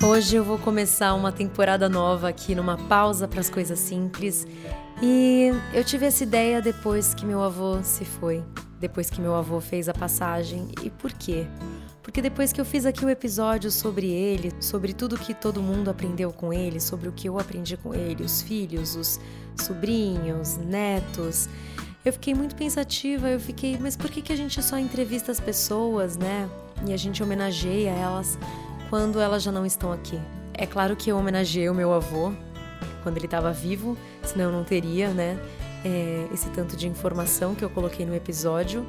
Hoje 0.00 0.36
eu 0.36 0.44
vou 0.44 0.58
começar 0.58 1.12
uma 1.14 1.32
temporada 1.32 1.88
nova 1.88 2.28
aqui 2.28 2.54
numa 2.54 2.76
pausa 2.76 3.26
para 3.26 3.40
as 3.40 3.50
coisas 3.50 3.80
simples. 3.80 4.46
E 5.02 5.50
eu 5.74 5.82
tive 5.82 6.06
essa 6.06 6.22
ideia 6.22 6.62
depois 6.62 7.14
que 7.14 7.26
meu 7.26 7.42
avô 7.42 7.82
se 7.82 8.04
foi, 8.04 8.44
depois 8.78 9.10
que 9.10 9.20
meu 9.20 9.34
avô 9.34 9.60
fez 9.60 9.88
a 9.88 9.92
passagem. 9.92 10.68
E 10.84 10.88
por 10.88 11.12
quê? 11.12 11.46
Porque 12.00 12.22
depois 12.22 12.52
que 12.52 12.60
eu 12.60 12.64
fiz 12.64 12.86
aqui 12.86 13.04
o 13.04 13.08
um 13.08 13.10
episódio 13.10 13.72
sobre 13.72 14.08
ele, 14.08 14.52
sobre 14.60 14.92
tudo 14.92 15.18
que 15.18 15.34
todo 15.34 15.60
mundo 15.60 15.90
aprendeu 15.90 16.32
com 16.32 16.52
ele, 16.52 16.80
sobre 16.80 17.08
o 17.08 17.12
que 17.12 17.28
eu 17.28 17.38
aprendi 17.38 17.76
com 17.76 17.92
ele, 17.92 18.22
os 18.22 18.40
filhos, 18.40 18.94
os 18.94 19.20
sobrinhos, 19.56 20.56
netos, 20.58 21.48
eu 22.04 22.12
fiquei 22.12 22.34
muito 22.34 22.54
pensativa. 22.54 23.28
Eu 23.28 23.40
fiquei, 23.40 23.76
mas 23.78 23.96
por 23.96 24.10
que, 24.10 24.22
que 24.22 24.32
a 24.32 24.36
gente 24.36 24.62
só 24.62 24.78
entrevista 24.78 25.32
as 25.32 25.40
pessoas, 25.40 26.16
né? 26.16 26.48
E 26.86 26.92
a 26.92 26.96
gente 26.96 27.20
homenageia 27.20 27.90
elas 27.90 28.38
quando 28.88 29.20
elas 29.20 29.42
já 29.42 29.52
não 29.52 29.64
estão 29.64 29.92
aqui? 29.92 30.20
É 30.54 30.66
claro 30.66 30.96
que 30.96 31.10
eu 31.10 31.16
homenageei 31.16 31.68
o 31.68 31.74
meu 31.74 31.92
avô 31.92 32.32
quando 33.02 33.16
ele 33.16 33.26
estava 33.26 33.52
vivo, 33.52 33.96
senão 34.22 34.46
eu 34.46 34.52
não 34.52 34.64
teria, 34.64 35.10
né? 35.10 35.38
É, 35.84 36.26
esse 36.32 36.50
tanto 36.50 36.76
de 36.76 36.88
informação 36.88 37.54
que 37.54 37.64
eu 37.64 37.70
coloquei 37.70 38.04
no 38.04 38.14
episódio. 38.14 38.84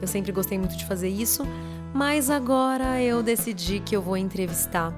Eu 0.00 0.06
sempre 0.06 0.30
gostei 0.30 0.56
muito 0.56 0.76
de 0.76 0.86
fazer 0.86 1.08
isso, 1.08 1.44
mas 1.92 2.30
agora 2.30 3.02
eu 3.02 3.22
decidi 3.22 3.80
que 3.80 3.96
eu 3.96 4.00
vou 4.00 4.16
entrevistar 4.16 4.94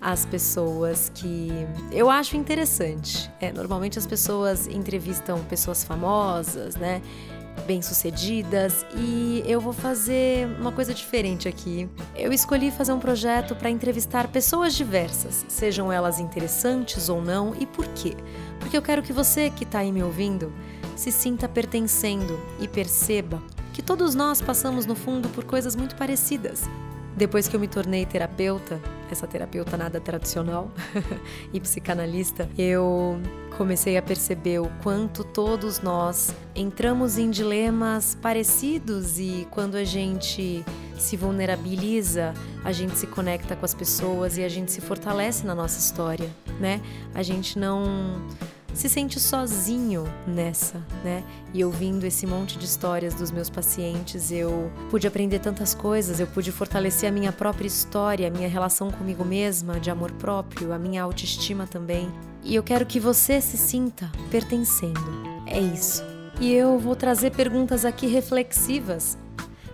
as 0.00 0.24
pessoas 0.24 1.10
que 1.14 1.50
eu 1.92 2.10
acho 2.10 2.36
interessante. 2.36 3.30
É, 3.40 3.52
normalmente 3.52 3.98
as 3.98 4.06
pessoas 4.06 4.66
entrevistam 4.66 5.38
pessoas 5.44 5.84
famosas, 5.84 6.74
né? 6.76 7.02
Bem-sucedidas 7.66 8.84
e 8.96 9.42
eu 9.46 9.60
vou 9.60 9.72
fazer 9.72 10.46
uma 10.58 10.72
coisa 10.72 10.92
diferente 10.92 11.48
aqui. 11.48 11.88
Eu 12.14 12.32
escolhi 12.32 12.70
fazer 12.70 12.92
um 12.92 12.98
projeto 12.98 13.54
para 13.56 13.70
entrevistar 13.70 14.28
pessoas 14.28 14.74
diversas, 14.74 15.44
sejam 15.48 15.90
elas 15.92 16.18
interessantes 16.18 17.08
ou 17.08 17.22
não, 17.22 17.54
e 17.58 17.66
por 17.66 17.86
quê? 17.88 18.16
Porque 18.60 18.76
eu 18.76 18.82
quero 18.82 19.02
que 19.02 19.12
você 19.12 19.50
que 19.50 19.64
está 19.64 19.80
aí 19.80 19.92
me 19.92 20.02
ouvindo 20.02 20.52
se 20.96 21.10
sinta 21.10 21.48
pertencendo 21.48 22.40
e 22.60 22.68
perceba 22.68 23.42
que 23.72 23.82
todos 23.82 24.14
nós 24.14 24.40
passamos 24.40 24.86
no 24.86 24.94
fundo 24.94 25.28
por 25.28 25.44
coisas 25.44 25.74
muito 25.74 25.96
parecidas. 25.96 26.62
Depois 27.16 27.48
que 27.48 27.56
eu 27.56 27.60
me 27.60 27.68
tornei 27.68 28.06
terapeuta, 28.06 28.80
essa 29.14 29.26
terapeuta 29.26 29.76
nada 29.76 30.00
tradicional 30.00 30.70
e 31.52 31.60
psicanalista, 31.60 32.48
eu 32.58 33.18
comecei 33.56 33.96
a 33.96 34.02
perceber 34.02 34.60
o 34.60 34.68
quanto 34.82 35.24
todos 35.24 35.80
nós 35.80 36.34
entramos 36.54 37.16
em 37.16 37.30
dilemas 37.30 38.16
parecidos 38.20 39.18
e 39.18 39.46
quando 39.50 39.76
a 39.76 39.84
gente 39.84 40.64
se 40.98 41.16
vulnerabiliza, 41.16 42.34
a 42.64 42.72
gente 42.72 42.98
se 42.98 43.06
conecta 43.06 43.54
com 43.56 43.64
as 43.64 43.74
pessoas 43.74 44.36
e 44.36 44.42
a 44.42 44.48
gente 44.48 44.72
se 44.72 44.80
fortalece 44.80 45.46
na 45.46 45.54
nossa 45.54 45.78
história, 45.78 46.28
né? 46.60 46.80
A 47.14 47.22
gente 47.22 47.58
não 47.58 48.20
se 48.74 48.88
sente 48.88 49.20
sozinho 49.20 50.04
nessa, 50.26 50.82
né? 51.04 51.22
E 51.54 51.64
ouvindo 51.64 52.04
esse 52.04 52.26
monte 52.26 52.58
de 52.58 52.64
histórias 52.64 53.14
dos 53.14 53.30
meus 53.30 53.48
pacientes, 53.48 54.30
eu 54.32 54.70
pude 54.90 55.06
aprender 55.06 55.38
tantas 55.38 55.74
coisas, 55.74 56.18
eu 56.18 56.26
pude 56.26 56.50
fortalecer 56.50 57.08
a 57.08 57.12
minha 57.12 57.32
própria 57.32 57.68
história, 57.68 58.28
a 58.28 58.30
minha 58.30 58.48
relação 58.48 58.90
comigo 58.90 59.24
mesma, 59.24 59.78
de 59.78 59.90
amor 59.90 60.10
próprio, 60.12 60.72
a 60.72 60.78
minha 60.78 61.02
autoestima 61.02 61.66
também. 61.66 62.10
E 62.42 62.54
eu 62.54 62.62
quero 62.62 62.84
que 62.84 63.00
você 63.00 63.40
se 63.40 63.56
sinta 63.56 64.10
pertencendo. 64.30 65.00
É 65.46 65.60
isso. 65.60 66.02
E 66.40 66.52
eu 66.52 66.78
vou 66.78 66.96
trazer 66.96 67.30
perguntas 67.30 67.84
aqui 67.84 68.06
reflexivas. 68.06 69.16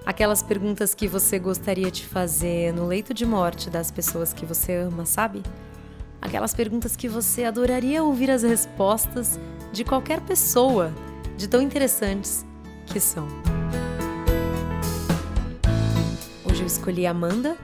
Aquelas 0.04 0.42
perguntas 0.42 0.94
que 0.94 1.08
você 1.08 1.38
gostaria 1.38 1.90
de 1.90 2.06
fazer 2.06 2.72
no 2.72 2.86
leito 2.86 3.14
de 3.14 3.24
morte 3.24 3.70
das 3.70 3.90
pessoas 3.90 4.32
que 4.32 4.44
você 4.44 4.74
ama, 4.74 5.06
sabe? 5.06 5.42
Aquelas 6.20 6.52
perguntas 6.54 6.96
que 6.96 7.08
você 7.08 7.44
adoraria 7.44 8.02
ouvir 8.02 8.30
as 8.30 8.42
respostas 8.42 9.38
de 9.72 9.84
qualquer 9.84 10.20
pessoa, 10.20 10.92
de 11.36 11.48
tão 11.48 11.62
interessantes 11.62 12.44
que 12.86 13.00
são. 13.00 13.26
Hoje 16.44 16.62
eu 16.62 16.66
escolhi 16.66 17.06
Amanda, 17.06 17.56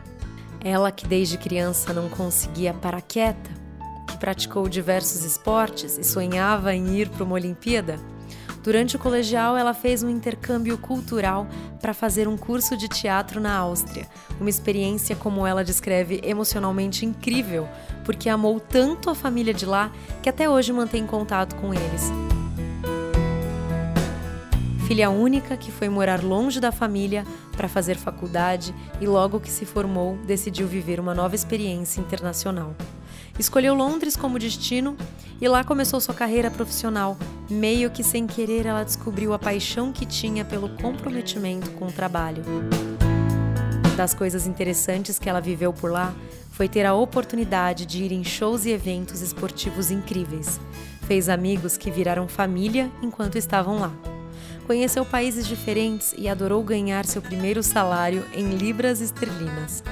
ela 0.64 0.90
que 0.90 1.06
desde 1.06 1.36
criança 1.36 1.92
não 1.92 2.08
conseguia 2.08 2.72
parar 2.72 3.02
quieta, 3.02 3.50
que 4.08 4.16
praticou 4.16 4.68
diversos 4.68 5.24
esportes 5.24 5.98
e 5.98 6.04
sonhava 6.04 6.74
em 6.74 6.96
ir 6.96 7.08
para 7.10 7.24
uma 7.24 7.34
Olimpíada 7.34 7.98
Durante 8.66 8.96
o 8.96 8.98
colegial, 8.98 9.56
ela 9.56 9.72
fez 9.72 10.02
um 10.02 10.10
intercâmbio 10.10 10.76
cultural 10.76 11.46
para 11.80 11.94
fazer 11.94 12.26
um 12.26 12.36
curso 12.36 12.76
de 12.76 12.88
teatro 12.88 13.40
na 13.40 13.56
Áustria. 13.56 14.08
Uma 14.40 14.50
experiência, 14.50 15.14
como 15.14 15.46
ela 15.46 15.62
descreve, 15.62 16.20
emocionalmente 16.24 17.06
incrível, 17.06 17.68
porque 18.04 18.28
amou 18.28 18.58
tanto 18.58 19.08
a 19.08 19.14
família 19.14 19.54
de 19.54 19.64
lá 19.64 19.92
que 20.20 20.28
até 20.28 20.50
hoje 20.50 20.72
mantém 20.72 21.06
contato 21.06 21.54
com 21.54 21.72
eles. 21.72 22.10
Filha 24.88 25.10
única 25.10 25.56
que 25.56 25.70
foi 25.70 25.88
morar 25.88 26.24
longe 26.24 26.58
da 26.58 26.72
família 26.72 27.24
para 27.56 27.68
fazer 27.68 27.96
faculdade 27.96 28.74
e 29.00 29.06
logo 29.06 29.38
que 29.38 29.50
se 29.50 29.64
formou 29.64 30.16
decidiu 30.26 30.66
viver 30.66 30.98
uma 30.98 31.14
nova 31.14 31.36
experiência 31.36 32.00
internacional. 32.00 32.74
Escolheu 33.38 33.74
Londres 33.74 34.16
como 34.16 34.38
destino 34.38 34.96
e 35.40 35.46
lá 35.46 35.62
começou 35.62 36.00
sua 36.00 36.14
carreira 36.14 36.50
profissional. 36.50 37.18
Meio 37.50 37.90
que 37.90 38.02
sem 38.02 38.26
querer, 38.26 38.64
ela 38.64 38.82
descobriu 38.82 39.34
a 39.34 39.38
paixão 39.38 39.92
que 39.92 40.06
tinha 40.06 40.42
pelo 40.42 40.70
comprometimento 40.70 41.70
com 41.72 41.86
o 41.86 41.92
trabalho. 41.92 42.42
Das 43.94 44.14
coisas 44.14 44.46
interessantes 44.46 45.18
que 45.18 45.28
ela 45.28 45.40
viveu 45.40 45.72
por 45.72 45.90
lá 45.90 46.14
foi 46.50 46.66
ter 46.66 46.86
a 46.86 46.94
oportunidade 46.94 47.84
de 47.84 48.02
ir 48.02 48.12
em 48.12 48.24
shows 48.24 48.64
e 48.64 48.70
eventos 48.70 49.20
esportivos 49.20 49.90
incríveis. 49.90 50.58
Fez 51.02 51.28
amigos 51.28 51.76
que 51.76 51.90
viraram 51.90 52.26
família 52.26 52.90
enquanto 53.02 53.36
estavam 53.36 53.78
lá. 53.78 53.92
Conheceu 54.66 55.04
países 55.04 55.46
diferentes 55.46 56.14
e 56.16 56.26
adorou 56.26 56.62
ganhar 56.62 57.04
seu 57.04 57.20
primeiro 57.20 57.62
salário 57.62 58.24
em 58.34 58.48
libras 58.56 59.00
esterlinas 59.02 59.82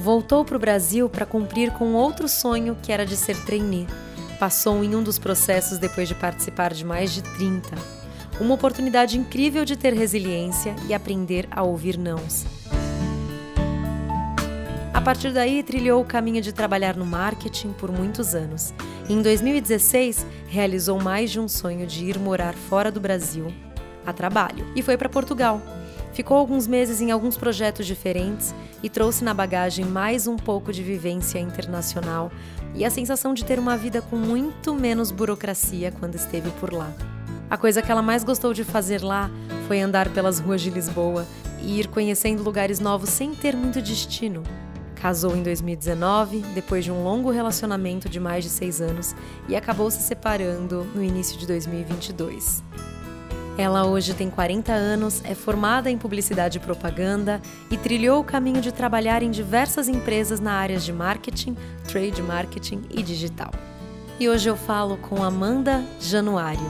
voltou 0.00 0.44
para 0.46 0.56
o 0.56 0.60
Brasil 0.60 1.10
para 1.10 1.26
cumprir 1.26 1.70
com 1.72 1.92
outro 1.92 2.26
sonho 2.26 2.76
que 2.82 2.90
era 2.90 3.04
de 3.04 3.16
ser 3.16 3.36
trainee. 3.44 3.86
Passou 4.38 4.82
em 4.82 4.96
um 4.96 5.02
dos 5.02 5.18
processos 5.18 5.78
depois 5.78 6.08
de 6.08 6.14
participar 6.14 6.72
de 6.72 6.84
mais 6.84 7.12
de 7.12 7.22
30. 7.22 7.76
Uma 8.40 8.54
oportunidade 8.54 9.18
incrível 9.18 9.66
de 9.66 9.76
ter 9.76 9.92
resiliência 9.92 10.74
e 10.88 10.94
aprender 10.94 11.46
a 11.50 11.62
ouvir 11.62 11.98
nãos. 11.98 12.46
A 14.94 15.00
partir 15.02 15.32
daí, 15.32 15.62
trilhou 15.62 16.00
o 16.00 16.06
caminho 16.06 16.40
de 16.40 16.52
trabalhar 16.52 16.96
no 16.96 17.04
marketing 17.04 17.72
por 17.72 17.92
muitos 17.92 18.34
anos. 18.34 18.72
Em 19.08 19.20
2016, 19.20 20.26
realizou 20.48 20.98
mais 20.98 21.30
de 21.30 21.38
um 21.38 21.48
sonho 21.48 21.86
de 21.86 22.06
ir 22.06 22.18
morar 22.18 22.54
fora 22.54 22.90
do 22.90 23.00
Brasil 23.00 23.52
a 24.06 24.12
trabalho 24.12 24.66
e 24.74 24.82
foi 24.82 24.96
para 24.96 25.08
Portugal 25.10 25.60
Ficou 26.12 26.36
alguns 26.36 26.66
meses 26.66 27.00
em 27.00 27.10
alguns 27.10 27.36
projetos 27.36 27.86
diferentes 27.86 28.54
e 28.82 28.90
trouxe 28.90 29.22
na 29.22 29.32
bagagem 29.32 29.84
mais 29.84 30.26
um 30.26 30.36
pouco 30.36 30.72
de 30.72 30.82
vivência 30.82 31.38
internacional 31.38 32.32
e 32.74 32.84
a 32.84 32.90
sensação 32.90 33.32
de 33.32 33.44
ter 33.44 33.58
uma 33.58 33.76
vida 33.76 34.02
com 34.02 34.16
muito 34.16 34.74
menos 34.74 35.10
burocracia 35.10 35.92
quando 35.92 36.16
esteve 36.16 36.50
por 36.52 36.72
lá. 36.72 36.92
A 37.48 37.56
coisa 37.56 37.82
que 37.82 37.90
ela 37.90 38.02
mais 38.02 38.24
gostou 38.24 38.52
de 38.52 38.64
fazer 38.64 39.02
lá 39.02 39.30
foi 39.66 39.80
andar 39.80 40.08
pelas 40.10 40.38
ruas 40.38 40.60
de 40.60 40.70
Lisboa 40.70 41.26
e 41.62 41.78
ir 41.78 41.88
conhecendo 41.88 42.42
lugares 42.42 42.80
novos 42.80 43.10
sem 43.10 43.34
ter 43.34 43.56
muito 43.56 43.80
destino. 43.80 44.42
Casou 44.96 45.34
em 45.34 45.42
2019, 45.42 46.40
depois 46.54 46.84
de 46.84 46.92
um 46.92 47.02
longo 47.02 47.30
relacionamento 47.30 48.08
de 48.08 48.20
mais 48.20 48.44
de 48.44 48.50
seis 48.50 48.80
anos, 48.80 49.14
e 49.48 49.56
acabou 49.56 49.90
se 49.90 50.02
separando 50.02 50.84
no 50.94 51.02
início 51.02 51.38
de 51.38 51.46
2022. 51.46 52.62
Ela 53.60 53.84
hoje 53.84 54.14
tem 54.14 54.30
40 54.30 54.72
anos, 54.72 55.20
é 55.22 55.34
formada 55.34 55.90
em 55.90 55.98
publicidade 55.98 56.56
e 56.56 56.60
propaganda 56.62 57.42
e 57.70 57.76
trilhou 57.76 58.22
o 58.22 58.24
caminho 58.24 58.58
de 58.58 58.72
trabalhar 58.72 59.22
em 59.22 59.30
diversas 59.30 59.86
empresas 59.86 60.40
na 60.40 60.52
áreas 60.52 60.82
de 60.82 60.94
marketing, 60.94 61.54
trade 61.86 62.22
marketing 62.22 62.80
e 62.88 63.02
digital. 63.02 63.50
E 64.18 64.30
hoje 64.30 64.48
eu 64.48 64.56
falo 64.56 64.96
com 64.96 65.22
Amanda 65.22 65.84
Januário. 66.00 66.64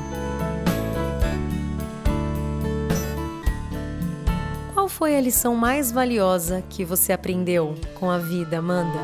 Qual 4.75 4.89
foi 4.89 5.17
a 5.17 5.21
lição 5.21 5.55
mais 5.55 5.93
valiosa 5.93 6.61
que 6.69 6.85
você 6.85 7.13
aprendeu 7.13 7.77
com 7.95 8.11
a 8.11 8.19
vida, 8.19 8.59
Amanda? 8.59 8.99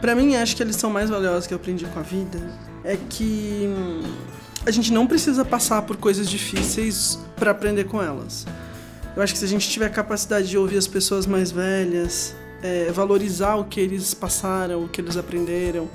Para 0.00 0.16
mim, 0.16 0.34
acho 0.34 0.56
que 0.56 0.62
a 0.64 0.66
lição 0.66 0.90
mais 0.90 1.08
valiosa 1.08 1.46
que 1.46 1.54
eu 1.54 1.58
aprendi 1.58 1.86
com 1.86 2.00
a 2.00 2.02
vida 2.02 2.40
é 2.82 2.96
que 2.96 3.72
a 4.64 4.70
gente 4.70 4.92
não 4.92 5.06
precisa 5.06 5.44
passar 5.44 5.82
por 5.82 5.96
coisas 5.96 6.28
difíceis 6.28 7.18
para 7.36 7.50
aprender 7.50 7.84
com 7.84 8.02
elas. 8.02 8.46
Eu 9.14 9.22
acho 9.22 9.32
que 9.32 9.38
se 9.38 9.44
a 9.44 9.48
gente 9.48 9.68
tiver 9.68 9.86
a 9.86 9.90
capacidade 9.90 10.48
de 10.48 10.56
ouvir 10.56 10.78
as 10.78 10.86
pessoas 10.86 11.26
mais 11.26 11.50
velhas, 11.50 12.34
é, 12.62 12.90
valorizar 12.92 13.56
o 13.56 13.64
que 13.64 13.80
eles 13.80 14.14
passaram, 14.14 14.84
o 14.84 14.88
que 14.88 15.00
eles 15.00 15.16
aprenderam, 15.16 15.90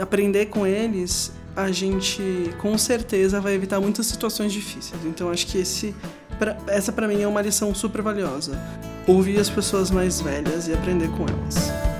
aprender 0.00 0.46
com 0.46 0.66
eles, 0.66 1.32
a 1.54 1.70
gente 1.70 2.22
com 2.58 2.76
certeza 2.76 3.40
vai 3.40 3.54
evitar 3.54 3.80
muitas 3.80 4.06
situações 4.06 4.52
difíceis. 4.52 5.00
Então 5.04 5.30
acho 5.30 5.46
que 5.46 5.58
esse, 5.58 5.94
pra, 6.38 6.58
essa 6.66 6.92
para 6.92 7.08
mim 7.08 7.22
é 7.22 7.28
uma 7.28 7.40
lição 7.40 7.74
super 7.74 8.02
valiosa. 8.02 8.60
ouvir 9.06 9.38
as 9.38 9.48
pessoas 9.48 9.90
mais 9.90 10.20
velhas 10.20 10.66
e 10.66 10.74
aprender 10.74 11.08
com 11.10 11.22
elas. 11.22 11.95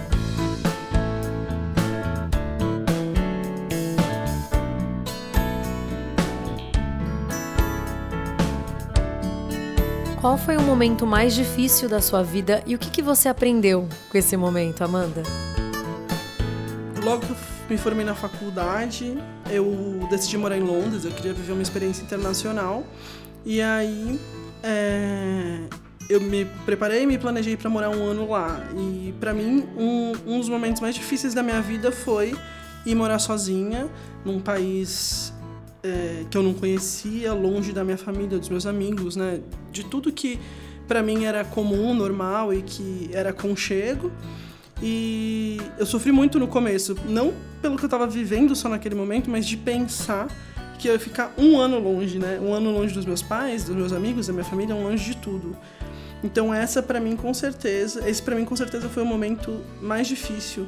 Qual 10.26 10.36
foi 10.36 10.56
o 10.56 10.62
momento 10.62 11.06
mais 11.06 11.36
difícil 11.36 11.88
da 11.88 12.00
sua 12.00 12.20
vida 12.20 12.60
e 12.66 12.74
o 12.74 12.78
que, 12.80 12.90
que 12.90 13.00
você 13.00 13.28
aprendeu 13.28 13.88
com 14.10 14.18
esse 14.18 14.36
momento, 14.36 14.82
Amanda? 14.82 15.22
Logo 17.04 17.24
que 17.24 17.30
eu 17.30 17.36
me 17.70 17.78
formei 17.78 18.04
na 18.04 18.16
faculdade, 18.16 19.16
eu 19.48 20.04
decidi 20.10 20.36
morar 20.36 20.58
em 20.58 20.64
Londres, 20.64 21.04
eu 21.04 21.12
queria 21.12 21.32
viver 21.32 21.52
uma 21.52 21.62
experiência 21.62 22.02
internacional. 22.02 22.82
E 23.44 23.62
aí 23.62 24.18
é, 24.64 25.60
eu 26.10 26.20
me 26.20 26.44
preparei 26.64 27.04
e 27.04 27.06
me 27.06 27.18
planejei 27.18 27.56
para 27.56 27.70
morar 27.70 27.90
um 27.90 28.02
ano 28.02 28.28
lá. 28.28 28.66
E 28.76 29.14
para 29.20 29.32
mim, 29.32 29.64
um, 29.78 30.12
um 30.26 30.40
dos 30.40 30.48
momentos 30.48 30.82
mais 30.82 30.96
difíceis 30.96 31.34
da 31.34 31.42
minha 31.44 31.62
vida 31.62 31.92
foi 31.92 32.36
ir 32.84 32.96
morar 32.96 33.20
sozinha 33.20 33.88
num 34.24 34.40
país 34.40 35.32
é, 35.86 36.24
que 36.28 36.36
eu 36.36 36.42
não 36.42 36.52
conhecia, 36.52 37.32
longe 37.32 37.72
da 37.72 37.84
minha 37.84 37.96
família, 37.96 38.38
dos 38.38 38.48
meus 38.48 38.66
amigos, 38.66 39.14
né? 39.14 39.40
De 39.70 39.84
tudo 39.84 40.12
que 40.12 40.38
para 40.88 41.02
mim 41.02 41.24
era 41.24 41.44
comum, 41.44 41.94
normal 41.94 42.52
e 42.52 42.62
que 42.62 43.08
era 43.12 43.32
conchego. 43.32 44.10
E 44.82 45.58
eu 45.78 45.86
sofri 45.86 46.12
muito 46.12 46.38
no 46.38 46.48
começo, 46.48 46.96
não 47.08 47.32
pelo 47.62 47.76
que 47.76 47.84
eu 47.84 47.86
estava 47.86 48.06
vivendo 48.06 48.54
só 48.54 48.68
naquele 48.68 48.94
momento, 48.94 49.30
mas 49.30 49.46
de 49.46 49.56
pensar 49.56 50.28
que 50.78 50.88
eu 50.88 50.92
ia 50.92 50.98
ficar 50.98 51.32
um 51.38 51.58
ano 51.58 51.78
longe, 51.78 52.18
né? 52.18 52.38
Um 52.42 52.52
ano 52.52 52.70
longe 52.70 52.92
dos 52.92 53.06
meus 53.06 53.22
pais, 53.22 53.64
dos 53.64 53.74
meus 53.74 53.92
amigos, 53.92 54.26
da 54.26 54.32
minha 54.32 54.44
família, 54.44 54.74
um 54.74 54.82
longe 54.82 55.12
de 55.12 55.16
tudo. 55.16 55.56
Então 56.22 56.52
essa 56.52 56.82
para 56.82 56.98
mim 56.98 57.16
com 57.16 57.32
certeza, 57.32 58.08
esse 58.08 58.20
para 58.20 58.34
mim 58.34 58.44
com 58.44 58.56
certeza 58.56 58.88
foi 58.88 59.02
o 59.02 59.06
momento 59.06 59.60
mais 59.80 60.06
difícil. 60.06 60.66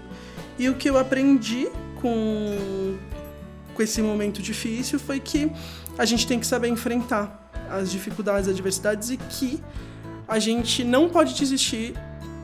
E 0.58 0.68
o 0.68 0.74
que 0.74 0.88
eu 0.88 0.96
aprendi 0.96 1.68
com 2.00 2.96
com 3.78 3.82
esse 3.84 4.02
momento 4.02 4.42
difícil 4.42 4.98
foi 4.98 5.20
que 5.20 5.52
a 5.96 6.04
gente 6.04 6.26
tem 6.26 6.40
que 6.40 6.46
saber 6.48 6.66
enfrentar 6.66 7.48
as 7.70 7.92
dificuldades, 7.92 8.48
as 8.48 8.54
adversidades 8.54 9.10
e 9.10 9.16
que 9.16 9.62
a 10.26 10.40
gente 10.40 10.82
não 10.82 11.08
pode 11.08 11.32
desistir 11.32 11.94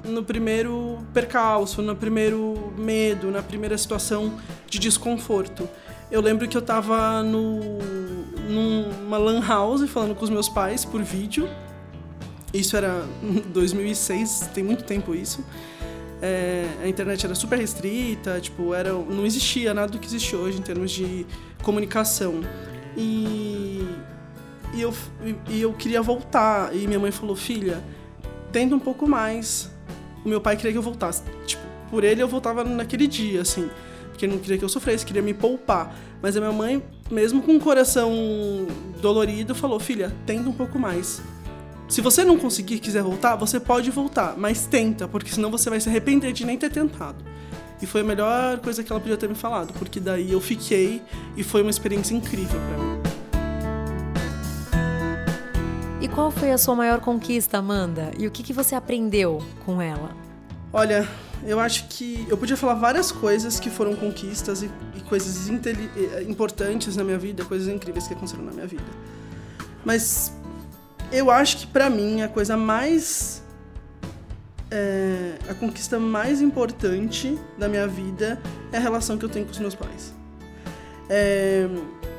no 0.05 0.23
primeiro 0.23 0.99
percalço, 1.13 1.83
no 1.83 1.97
primeiro 1.97 2.73
medo, 2.79 3.33
na 3.33 3.43
primeira 3.43 3.77
situação 3.77 4.39
de 4.71 4.79
desconforto. 4.79 5.69
Eu 6.09 6.21
lembro 6.21 6.47
que 6.47 6.57
eu 6.57 6.63
tava 6.63 7.21
no, 7.25 7.79
numa 8.49 9.19
lan 9.19 9.45
house 9.45 9.91
falando 9.91 10.15
com 10.15 10.23
os 10.23 10.31
meus 10.31 10.49
pais 10.49 10.85
por 10.85 11.03
vídeo. 11.03 11.49
Isso 12.53 12.77
era 12.77 13.05
2006, 13.53 14.51
tem 14.55 14.63
muito 14.63 14.85
tempo 14.85 15.17
isso 15.17 15.45
é, 16.23 16.67
a 16.83 16.89
internet 16.89 17.25
era 17.25 17.35
super 17.35 17.59
restrita, 17.59 18.41
tipo, 18.41 18.75
era, 18.75 18.93
não 18.93 19.27
existia 19.27 19.75
nada 19.75 19.93
do 19.93 19.99
que 19.99 20.07
existe 20.07 20.35
hoje 20.35 20.59
em 20.59 20.63
termos 20.63 20.91
de 20.91 21.27
comunicação. 21.63 22.41
E, 22.97 23.87
e, 24.73 24.81
eu, 24.81 24.95
e 25.49 25.61
eu 25.61 25.73
queria 25.73 26.01
voltar, 26.03 26.75
e 26.75 26.87
minha 26.87 26.99
mãe 26.99 27.11
falou, 27.11 27.37
filha, 27.37 27.83
tenta 28.53 28.75
um 28.75 28.81
pouco 28.81 29.09
mais. 29.09 29.71
O 30.25 30.29
meu 30.29 30.41
pai 30.41 30.57
queria 30.57 30.73
que 30.73 30.79
eu 30.79 30.83
voltasse. 30.83 31.23
Tipo, 31.47 31.63
por 31.91 32.05
ele 32.05 32.23
eu 32.23 32.29
voltava 32.29 32.65
naquele 32.65 33.07
dia, 33.07 33.43
assim, 33.43 33.69
porque 34.09 34.27
não 34.27 34.39
queria 34.39 34.57
que 34.57 34.65
eu 34.65 34.69
sofresse, 34.69 35.05
queria 35.05 35.23
me 35.23 35.35
poupar. 35.35 35.95
Mas 36.23 36.37
a 36.37 36.41
minha 36.41 36.53
mãe, 36.53 36.83
mesmo 37.11 37.43
com 37.43 37.57
o 37.57 37.61
coração 37.61 38.11
dolorido, 39.03 39.55
falou, 39.55 39.79
filha, 39.79 40.15
tenta 40.25 40.49
um 40.49 40.53
pouco 40.53 40.79
mais 40.79 41.21
se 41.89 42.01
você 42.01 42.25
não 42.25 42.39
conseguir 42.39 42.79
quiser 42.79 43.03
voltar, 43.03 43.37
você 43.37 43.61
pode 43.61 43.91
voltar, 43.91 44.35
mas 44.37 44.67
tenta, 44.67 45.07
porque 45.07 45.31
senão 45.31 45.51
você 45.51 45.69
vai 45.69 45.81
se 45.81 45.89
arrepender 45.89 46.33
de 46.33 46.45
nem 46.45 46.57
ter 46.57 46.71
tentado. 46.71 47.23
E 47.81 47.87
foi 47.87 48.01
a 48.01 48.05
melhor 48.05 48.59
coisa 48.61 48.83
que 48.83 48.91
ela 48.91 49.01
podia 49.01 49.17
ter 49.17 49.29
me 49.29 49.35
falado, 49.35 49.75
porque 49.75 50.01
daí 50.01 50.33
eu 50.33 50.41
fiquei 50.41 51.03
e 51.37 51.43
foi 51.43 51.61
uma 51.61 51.71
experiência 51.71 52.15
incrível 52.15 52.59
para 52.61 52.79
mim. 52.79 52.95
E 56.01 56.09
qual 56.09 56.31
foi 56.31 56.53
a 56.53 56.59
sua 56.59 56.75
maior 56.75 57.01
conquista, 57.01 57.59
Amanda? 57.59 58.11
E 58.19 58.27
o 58.27 58.31
que, 58.31 58.43
que 58.43 58.53
você 58.53 58.75
aprendeu 58.75 59.43
com 59.65 59.81
ela? 59.81 60.17
Olha, 60.73 61.09
eu 61.47 61.61
acho 61.61 61.87
que 61.89 62.27
eu 62.29 62.37
podia 62.37 62.57
falar 62.57 62.75
várias 62.75 63.13
coisas 63.13 63.61
que 63.61 63.69
foram 63.69 63.95
conquistas 63.95 64.63
e, 64.63 64.71
e 64.97 65.01
coisas 65.03 65.49
eh, 65.49 66.23
importantes 66.27 66.97
na 66.97 67.05
minha 67.05 67.19
vida, 67.19 67.45
coisas 67.45 67.69
incríveis 67.69 68.07
que 68.07 68.15
aconteceram 68.15 68.45
na 68.45 68.53
minha 68.53 68.67
vida. 68.67 68.85
Mas 69.85 70.33
eu 71.15 71.31
acho 71.31 71.59
que 71.59 71.67
para 71.67 71.89
mim 71.89 72.23
a 72.23 72.29
coisa 72.29 72.57
mais 72.57 73.43
é, 74.71 75.39
a 75.49 75.55
conquista 75.55 75.99
mais 75.99 76.41
importante 76.41 77.39
da 77.57 77.69
minha 77.69 77.87
vida 77.87 78.41
é 78.73 78.77
a 78.77 78.81
relação 78.81 79.17
que 79.17 79.25
eu 79.25 79.29
tenho 79.29 79.47
com 79.47 79.53
os 79.53 79.59
meus 79.59 79.75
pais. 79.75 80.13
É, 81.09 81.69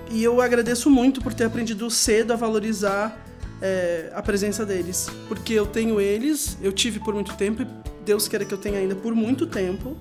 e 0.09 0.23
eu 0.23 0.39
agradeço 0.39 0.89
muito 0.89 1.21
por 1.21 1.33
ter 1.33 1.45
aprendido 1.45 1.89
cedo 1.89 2.31
a 2.31 2.35
valorizar 2.35 3.19
é, 3.61 4.11
a 4.13 4.21
presença 4.21 4.65
deles, 4.65 5.09
porque 5.27 5.53
eu 5.53 5.65
tenho 5.65 5.99
eles, 5.99 6.57
eu 6.61 6.71
tive 6.71 6.99
por 6.99 7.13
muito 7.13 7.33
tempo 7.35 7.63
e 7.63 7.67
Deus 8.05 8.27
queira 8.27 8.45
que 8.45 8.53
eu 8.53 8.57
tenha 8.57 8.77
ainda 8.77 8.95
por 8.95 9.13
muito 9.13 9.45
tempo. 9.47 9.97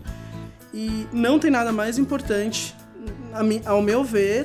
E 0.73 1.07
não 1.13 1.39
tem 1.39 1.51
nada 1.51 1.73
mais 1.73 1.99
importante, 1.99 2.75
ao 3.65 3.81
meu 3.81 4.03
ver, 4.03 4.45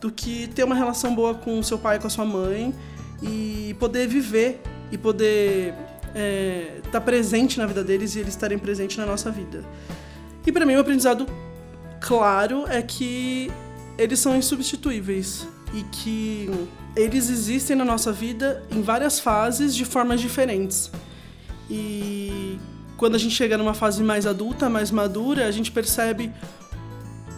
do 0.00 0.10
que 0.10 0.48
ter 0.48 0.64
uma 0.64 0.74
relação 0.74 1.14
boa 1.14 1.34
com 1.34 1.58
o 1.58 1.64
seu 1.64 1.78
pai 1.78 1.96
e 1.96 2.00
com 2.00 2.06
a 2.06 2.10
sua 2.10 2.24
mãe 2.24 2.74
e 3.22 3.74
poder 3.78 4.06
viver 4.06 4.60
e 4.90 4.98
poder 4.98 5.74
estar 6.08 6.14
é, 6.14 6.80
tá 6.90 7.00
presente 7.00 7.58
na 7.58 7.66
vida 7.66 7.84
deles 7.84 8.14
e 8.14 8.20
eles 8.20 8.30
estarem 8.30 8.58
presentes 8.58 8.96
na 8.96 9.06
nossa 9.06 9.30
vida. 9.30 9.64
E 10.46 10.52
para 10.52 10.64
mim 10.64 10.76
o 10.76 10.80
aprendizado 10.80 11.26
claro 12.00 12.64
é 12.68 12.80
que 12.80 13.50
eles 13.98 14.18
são 14.18 14.36
insubstituíveis 14.36 15.46
e 15.74 15.82
que 15.84 16.48
eles 16.96 17.28
existem 17.28 17.76
na 17.76 17.84
nossa 17.84 18.12
vida 18.12 18.62
em 18.70 18.80
várias 18.80 19.20
fases 19.20 19.74
de 19.74 19.84
formas 19.84 20.20
diferentes. 20.20 20.90
E 21.68 22.58
quando 22.96 23.14
a 23.14 23.18
gente 23.18 23.34
chega 23.34 23.58
numa 23.58 23.74
fase 23.74 24.02
mais 24.02 24.26
adulta, 24.26 24.68
mais 24.68 24.90
madura, 24.90 25.46
a 25.46 25.50
gente 25.50 25.70
percebe 25.70 26.32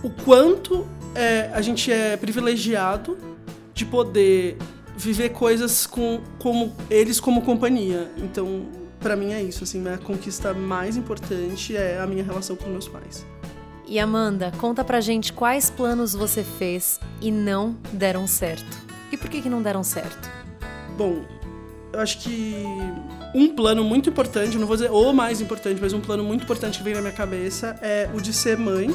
o 0.02 0.10
quanto 0.10 0.86
é, 1.14 1.50
a 1.52 1.60
gente 1.60 1.90
é 1.90 2.16
privilegiado 2.16 3.18
de 3.74 3.84
poder 3.84 4.56
viver 5.00 5.30
coisas 5.30 5.86
com 5.86 6.20
como 6.38 6.72
eles 6.90 7.18
como 7.18 7.42
companhia. 7.42 8.10
Então, 8.18 8.66
para 9.00 9.16
mim 9.16 9.32
é 9.32 9.42
isso, 9.42 9.64
assim, 9.64 9.86
a 9.88 9.96
conquista 9.96 10.52
mais 10.52 10.96
importante 10.96 11.74
é 11.74 11.98
a 11.98 12.06
minha 12.06 12.22
relação 12.22 12.54
com 12.54 12.68
meus 12.68 12.86
pais. 12.86 13.26
E 13.86 13.98
Amanda, 13.98 14.52
conta 14.58 14.84
pra 14.84 15.00
gente 15.00 15.32
quais 15.32 15.70
planos 15.70 16.12
você 16.12 16.44
fez 16.44 17.00
e 17.20 17.32
não 17.32 17.76
deram 17.92 18.26
certo. 18.26 18.78
E 19.10 19.16
por 19.16 19.28
que 19.28 19.42
que 19.42 19.48
não 19.48 19.62
deram 19.62 19.82
certo? 19.82 20.30
Bom, 20.96 21.24
eu 21.92 21.98
acho 21.98 22.18
que 22.18 22.54
um 23.34 23.48
plano 23.48 23.82
muito 23.82 24.10
importante, 24.10 24.56
não 24.58 24.66
vou 24.66 24.76
dizer 24.76 24.90
o 24.90 25.12
mais 25.12 25.40
importante, 25.40 25.80
mas 25.80 25.92
um 25.92 26.00
plano 26.00 26.22
muito 26.22 26.44
importante 26.44 26.78
que 26.78 26.84
vem 26.84 26.94
na 26.94 27.00
minha 27.00 27.12
cabeça 27.12 27.76
é 27.80 28.08
o 28.14 28.20
de 28.20 28.32
ser 28.32 28.56
mãe 28.56 28.94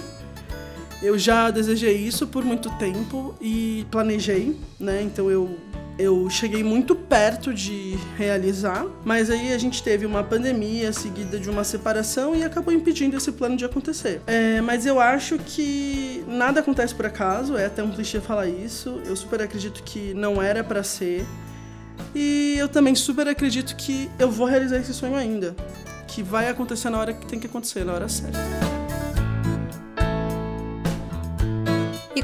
eu 1.02 1.18
já 1.18 1.52
desejei 1.52 1.96
isso 1.96 2.28
por 2.28 2.44
muito 2.44 2.70
tempo 2.78 3.36
e 3.42 3.86
planejei, 3.92 4.58
né? 4.80 5.02
Então 5.02 5.30
eu 5.30 5.58
eu 5.98 6.30
cheguei 6.30 6.64
muito 6.64 6.96
perto 6.96 7.54
de 7.54 7.98
realizar, 8.18 8.86
mas 9.04 9.30
aí 9.30 9.54
a 9.54 9.58
gente 9.58 9.82
teve 9.82 10.06
uma 10.06 10.24
pandemia 10.24 10.92
seguida 10.92 11.40
de 11.40 11.50
uma 11.50 11.64
separação 11.64 12.36
e 12.36 12.44
acabou 12.44 12.74
impedindo 12.74 13.16
esse 13.16 13.32
plano 13.32 13.56
de 13.56 13.64
acontecer. 13.64 14.22
É, 14.28 14.60
mas 14.62 14.86
eu 14.86 15.00
acho 15.00 15.38
que 15.40 16.24
nada 16.28 16.60
acontece 16.60 16.94
por 16.94 17.06
acaso, 17.06 17.56
é 17.58 17.66
até 17.66 17.82
um 17.82 17.92
clichê 17.92 18.20
falar 18.20 18.48
isso. 18.48 19.02
Eu 19.06 19.16
super 19.16 19.42
acredito 19.42 19.84
que 19.84 20.14
não 20.14 20.42
era 20.42 20.64
para 20.64 20.84
ser. 20.84 21.26
E 22.14 22.56
eu 22.58 22.68
também 22.68 22.94
super 22.94 23.28
acredito 23.28 23.76
que 23.76 24.10
eu 24.20 24.30
vou 24.30 24.48
realizar 24.48 24.78
esse 24.78 24.94
sonho 24.94 25.16
ainda, 25.16 25.56
que 26.08 26.22
vai 26.22 26.50
acontecer 26.50 26.90
na 26.90 27.00
hora 27.00 27.14
que 27.14 27.26
tem 27.26 27.40
que 27.40 27.48
acontecer, 27.48 27.86
na 27.86 27.94
hora 27.94 28.10
certa. 28.10 28.65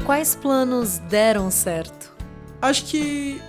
Quais 0.04 0.34
planos 0.34 0.98
deram 0.98 1.50
certo? 1.50 2.12
Acho 2.60 2.84
que 2.84 3.40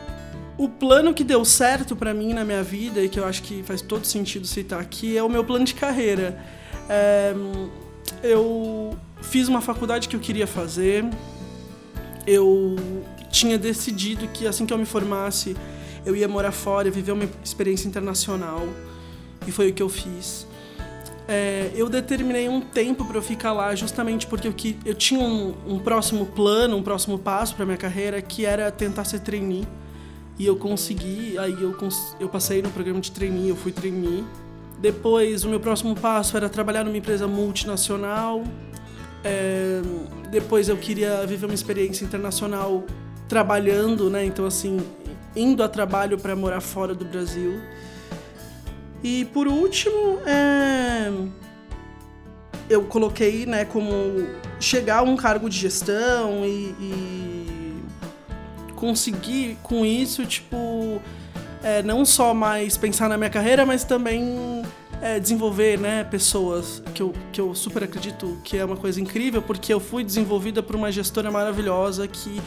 o 0.58 0.70
plano 0.70 1.14
que 1.14 1.24
deu 1.24 1.44
certo 1.44 1.96
para 1.96 2.14
mim 2.14 2.34
na 2.34 2.44
minha 2.44 2.64
vida 2.64 3.02
e 3.02 3.10
que 3.10 3.20
eu 3.20 3.26
acho 3.26 3.42
que 3.44 3.64
faz 3.64 3.82
todo 3.82 4.06
sentido 4.06 4.46
citar 4.46 4.80
aqui 4.80 5.18
é 5.18 5.24
o 5.24 5.30
meu 5.30 5.44
plano 5.44 5.66
de 5.66 5.74
carreira. 5.74 6.40
É, 6.90 7.34
eu 8.22 8.98
fiz 9.22 9.48
uma 9.48 9.62
faculdade 9.62 10.08
que 10.08 10.16
eu 10.16 10.20
queria 10.20 10.48
fazer. 10.48 11.06
Eu 12.26 12.76
tinha 13.30 13.58
decidido 13.58 14.28
que 14.28 14.48
assim 14.48 14.66
que 14.66 14.74
eu 14.74 14.78
me 14.78 14.86
formasse 14.86 15.56
eu 16.06 16.16
ia 16.16 16.28
morar 16.28 16.52
fora, 16.52 16.92
viver 16.92 17.14
uma 17.14 17.28
experiência 17.44 17.88
internacional 17.88 18.68
e 19.48 19.52
foi 19.52 19.70
o 19.70 19.74
que 19.74 19.82
eu 19.82 19.90
fiz 19.90 20.46
é, 21.28 21.72
eu 21.76 21.90
determinei 21.90 22.50
um 22.50 22.60
tempo 22.60 23.06
para 23.06 23.18
eu 23.18 23.22
ficar 23.22 23.54
lá 23.54 23.74
justamente 23.76 24.28
porque 24.28 24.48
eu, 24.48 24.54
que, 24.54 24.78
eu 24.86 24.94
tinha 24.94 25.20
um, 25.20 25.54
um 25.66 25.80
próximo 25.80 26.26
plano, 26.26 26.76
um 26.76 26.84
próximo 26.84 27.18
passo 27.18 27.56
para 27.56 27.66
minha 27.66 27.78
carreira 27.78 28.22
que 28.22 28.46
era 28.46 28.72
tentar 28.72 29.06
ser 29.06 29.20
trainee. 29.20 29.68
E 30.38 30.46
eu 30.46 30.56
consegui, 30.56 31.38
aí 31.38 31.54
eu, 31.54 31.78
eu 32.20 32.28
passei 32.28 32.62
no 32.62 32.70
programa 32.72 33.00
de 33.00 33.12
trainee, 33.12 33.50
eu 33.50 33.56
fui 33.56 33.72
trainee 33.72 34.26
Depois, 34.80 35.44
o 35.44 35.50
meu 35.50 35.60
próximo 35.60 35.96
passo 35.96 36.36
era 36.36 36.50
trabalhar 36.50 36.84
numa 36.84 36.98
empresa 36.98 37.28
multinacional. 37.28 38.44
É, 39.24 39.80
depois, 40.32 40.68
eu 40.68 40.76
queria 40.76 41.26
viver 41.26 41.46
uma 41.46 41.54
experiência 41.54 42.04
internacional 42.04 42.84
trabalhando, 43.30 44.10
né? 44.10 44.26
Então, 44.26 44.46
assim, 44.46 44.82
indo 45.36 45.64
a 45.64 45.70
trabalho 45.70 46.18
para 46.18 46.36
morar 46.36 46.62
fora 46.62 46.94
do 46.96 47.06
Brasil. 47.06 47.62
E 49.04 49.26
por 49.26 49.48
último, 49.48 50.20
é, 50.26 51.12
eu 52.70 52.84
coloquei, 52.84 53.46
né, 53.46 53.66
como 53.66 53.92
chegar 54.60 55.00
a 55.00 55.02
um 55.02 55.18
cargo 55.18 55.50
de 55.50 55.58
gestão 55.58 56.46
e, 56.46 56.74
e 56.80 57.84
conseguir 58.76 59.58
com 59.62 59.86
isso, 59.86 60.26
tipo, 60.26 61.02
é, 61.62 61.84
não 61.84 62.06
só 62.06 62.34
mais 62.34 62.78
pensar 62.78 63.10
na 63.10 63.18
minha 63.18 63.30
carreira, 63.30 63.66
mas 63.66 63.84
também 63.84 64.64
é, 65.02 65.20
desenvolver 65.20 65.78
né, 65.78 66.06
pessoas, 66.06 66.82
que 66.94 67.02
eu, 67.02 67.14
que 67.34 67.42
eu 67.42 67.54
super 67.54 67.84
acredito 67.84 68.40
que 68.42 68.58
é 68.58 68.64
uma 68.64 68.78
coisa 68.78 69.02
incrível, 69.02 69.42
porque 69.42 69.74
eu 69.74 69.82
fui 69.82 70.02
desenvolvida 70.02 70.64
por 70.64 70.78
uma 70.78 70.92
gestora 70.92 71.30
maravilhosa 71.30 72.08
que 72.08 72.42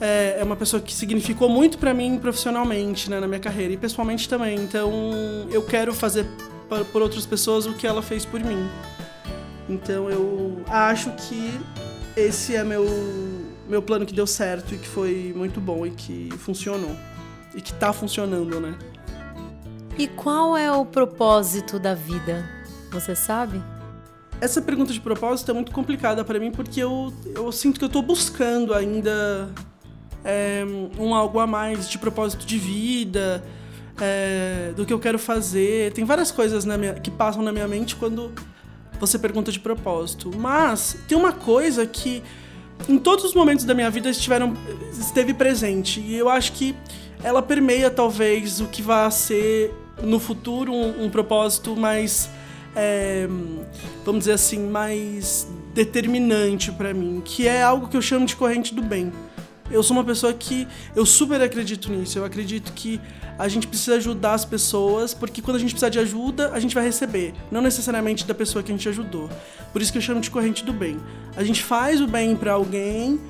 é, 0.00 0.38
é 0.40 0.44
uma 0.44 0.56
pessoa 0.56 0.80
que 0.80 0.94
significou 0.94 1.48
muito 1.48 1.76
para 1.76 1.92
mim 1.92 2.18
profissionalmente, 2.18 3.10
né, 3.10 3.20
na 3.20 3.28
minha 3.28 3.40
carreira, 3.40 3.74
e 3.74 3.76
pessoalmente 3.76 4.28
também. 4.28 4.58
Então, 4.58 4.90
eu 5.50 5.62
quero 5.62 5.92
fazer 5.92 6.26
por 6.92 7.02
outras 7.02 7.26
pessoas 7.26 7.66
o 7.66 7.74
que 7.74 7.86
ela 7.86 8.00
fez 8.00 8.24
por 8.24 8.40
mim. 8.40 8.68
Então, 9.68 10.08
eu 10.10 10.62
acho 10.68 11.10
que 11.12 11.60
esse 12.16 12.56
é 12.56 12.64
meu, 12.64 12.86
meu 13.68 13.82
plano 13.82 14.06
que 14.06 14.14
deu 14.14 14.26
certo 14.26 14.74
e 14.74 14.78
que 14.78 14.88
foi 14.88 15.32
muito 15.36 15.60
bom 15.60 15.86
e 15.86 15.90
que 15.90 16.30
funcionou 16.38 16.96
e 17.54 17.60
que 17.60 17.72
tá 17.74 17.92
funcionando, 17.92 18.60
né? 18.60 18.76
E 19.98 20.06
qual 20.06 20.56
é 20.56 20.72
o 20.72 20.86
propósito 20.86 21.78
da 21.78 21.94
vida? 21.94 22.48
Você 22.90 23.14
sabe? 23.14 23.62
Essa 24.40 24.62
pergunta 24.62 24.92
de 24.92 25.00
propósito 25.00 25.50
é 25.50 25.54
muito 25.54 25.70
complicada 25.72 26.24
para 26.24 26.38
mim 26.38 26.50
porque 26.50 26.80
eu, 26.80 27.12
eu 27.34 27.52
sinto 27.52 27.78
que 27.78 27.84
eu 27.84 27.88
tô 27.88 28.00
buscando 28.00 28.72
ainda 28.72 29.52
é, 30.24 30.64
um 30.98 31.14
algo 31.14 31.38
a 31.38 31.46
mais 31.46 31.88
de 31.88 31.98
propósito 31.98 32.46
de 32.46 32.58
vida, 32.58 33.42
é, 34.00 34.72
do 34.74 34.84
que 34.86 34.92
eu 34.92 34.98
quero 34.98 35.18
fazer. 35.18 35.92
Tem 35.92 36.04
várias 36.04 36.30
coisas 36.30 36.64
minha, 36.64 36.94
que 36.94 37.10
passam 37.10 37.42
na 37.42 37.52
minha 37.52 37.68
mente 37.68 37.96
quando 37.96 38.32
você 38.98 39.18
pergunta 39.18 39.50
de 39.52 39.60
propósito. 39.60 40.30
Mas 40.36 40.96
tem 41.06 41.16
uma 41.16 41.32
coisa 41.32 41.86
que 41.86 42.22
em 42.88 42.98
todos 42.98 43.24
os 43.24 43.34
momentos 43.34 43.64
da 43.64 43.74
minha 43.74 43.90
vida 43.90 44.10
estiveram, 44.10 44.54
esteve 44.92 45.34
presente. 45.34 46.00
E 46.00 46.16
eu 46.16 46.28
acho 46.28 46.52
que 46.52 46.74
ela 47.22 47.42
permeia 47.42 47.90
talvez 47.90 48.60
o 48.60 48.66
que 48.66 48.82
vai 48.82 49.10
ser 49.10 49.74
no 50.02 50.18
futuro 50.18 50.72
um, 50.72 51.04
um 51.04 51.10
propósito 51.10 51.76
mais, 51.76 52.30
é, 52.74 53.28
vamos 54.04 54.20
dizer 54.20 54.32
assim, 54.32 54.66
mais 54.68 55.46
determinante 55.74 56.72
para 56.72 56.94
mim, 56.94 57.22
que 57.24 57.46
é 57.46 57.62
algo 57.62 57.88
que 57.88 57.96
eu 57.96 58.02
chamo 58.02 58.26
de 58.26 58.34
corrente 58.34 58.74
do 58.74 58.82
bem. 58.82 59.12
Eu 59.70 59.82
sou 59.82 59.96
uma 59.96 60.04
pessoa 60.04 60.32
que 60.32 60.66
eu 60.94 61.06
super 61.06 61.40
acredito 61.40 61.90
nisso. 61.90 62.18
Eu 62.18 62.24
acredito 62.24 62.72
que 62.72 63.00
a 63.38 63.48
gente 63.48 63.66
precisa 63.66 63.96
ajudar 63.96 64.34
as 64.34 64.44
pessoas, 64.44 65.14
porque 65.14 65.40
quando 65.40 65.56
a 65.56 65.60
gente 65.60 65.70
precisar 65.70 65.88
de 65.88 65.98
ajuda, 65.98 66.50
a 66.52 66.60
gente 66.60 66.74
vai 66.74 66.84
receber, 66.84 67.32
não 67.50 67.60
necessariamente 67.60 68.26
da 68.26 68.34
pessoa 68.34 68.62
que 68.62 68.70
a 68.70 68.74
gente 68.74 68.88
ajudou. 68.88 69.30
Por 69.72 69.80
isso 69.80 69.92
que 69.92 69.98
eu 69.98 70.02
chamo 70.02 70.20
de 70.20 70.30
corrente 70.30 70.64
do 70.64 70.72
bem. 70.72 70.98
A 71.36 71.42
gente 71.42 71.62
faz 71.62 72.00
o 72.00 72.06
bem 72.06 72.36
para 72.36 72.52
alguém 72.52 73.20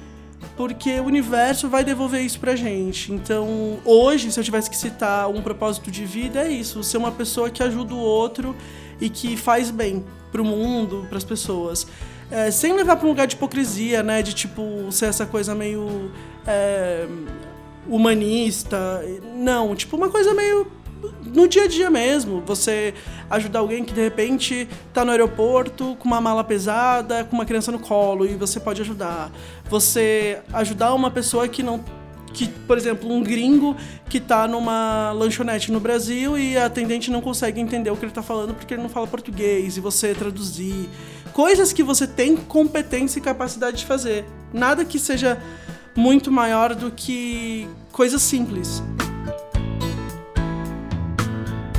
porque 0.56 0.98
o 0.98 1.04
universo 1.04 1.68
vai 1.68 1.84
devolver 1.84 2.22
isso 2.22 2.40
pra 2.40 2.56
gente. 2.56 3.12
Então, 3.12 3.78
hoje, 3.84 4.32
se 4.32 4.40
eu 4.40 4.44
tivesse 4.44 4.70
que 4.70 4.76
citar 4.76 5.28
um 5.28 5.42
propósito 5.42 5.90
de 5.90 6.04
vida, 6.04 6.42
é 6.42 6.50
isso: 6.50 6.82
ser 6.82 6.96
uma 6.96 7.12
pessoa 7.12 7.50
que 7.50 7.62
ajuda 7.62 7.94
o 7.94 7.98
outro 7.98 8.56
e 9.00 9.08
que 9.08 9.36
faz 9.36 9.70
bem 9.70 10.04
pro 10.32 10.44
mundo, 10.44 11.06
para 11.08 11.18
as 11.18 11.24
pessoas. 11.24 11.86
É, 12.30 12.50
sem 12.50 12.72
levar 12.74 12.96
para 12.96 13.06
um 13.06 13.10
lugar 13.10 13.26
de 13.26 13.34
hipocrisia, 13.34 14.02
né? 14.02 14.22
De 14.22 14.32
tipo, 14.32 14.86
ser 14.90 15.06
essa 15.06 15.26
coisa 15.26 15.54
meio. 15.54 16.10
É, 16.46 17.06
humanista. 17.86 19.04
Não, 19.36 19.74
tipo, 19.74 19.96
uma 19.96 20.08
coisa 20.08 20.32
meio 20.34 20.66
no 21.24 21.48
dia 21.48 21.64
a 21.64 21.68
dia 21.68 21.90
mesmo. 21.90 22.42
Você 22.46 22.94
ajudar 23.28 23.60
alguém 23.60 23.84
que 23.84 23.92
de 23.92 24.00
repente 24.00 24.68
tá 24.92 25.04
no 25.04 25.10
aeroporto 25.10 25.96
com 25.98 26.06
uma 26.06 26.20
mala 26.20 26.44
pesada, 26.44 27.24
com 27.24 27.36
uma 27.36 27.44
criança 27.44 27.72
no 27.72 27.78
colo 27.78 28.26
e 28.26 28.34
você 28.34 28.60
pode 28.60 28.80
ajudar. 28.82 29.30
Você 29.68 30.40
ajudar 30.52 30.94
uma 30.94 31.10
pessoa 31.10 31.48
que 31.48 31.62
não 31.62 31.82
que, 32.32 32.46
por 32.48 32.78
exemplo, 32.78 33.10
um 33.10 33.24
gringo 33.24 33.76
que 34.08 34.20
tá 34.20 34.46
numa 34.46 35.10
lanchonete 35.10 35.72
no 35.72 35.80
Brasil 35.80 36.38
e 36.38 36.56
a 36.56 36.66
atendente 36.66 37.10
não 37.10 37.20
consegue 37.20 37.60
entender 37.60 37.90
o 37.90 37.96
que 37.96 38.04
ele 38.04 38.12
tá 38.12 38.22
falando 38.22 38.54
porque 38.54 38.72
ele 38.72 38.82
não 38.82 38.88
fala 38.88 39.04
português 39.08 39.76
e 39.76 39.80
você 39.80 40.14
traduzir. 40.14 40.88
Coisas 41.32 41.72
que 41.72 41.82
você 41.82 42.06
tem 42.06 42.36
competência 42.36 43.18
e 43.18 43.22
capacidade 43.22 43.78
de 43.78 43.86
fazer. 43.86 44.24
Nada 44.52 44.84
que 44.84 44.96
seja 44.96 45.42
muito 45.96 46.30
maior 46.30 46.74
do 46.74 46.90
que 46.90 47.68
coisas 47.92 48.22
simples. 48.22 48.82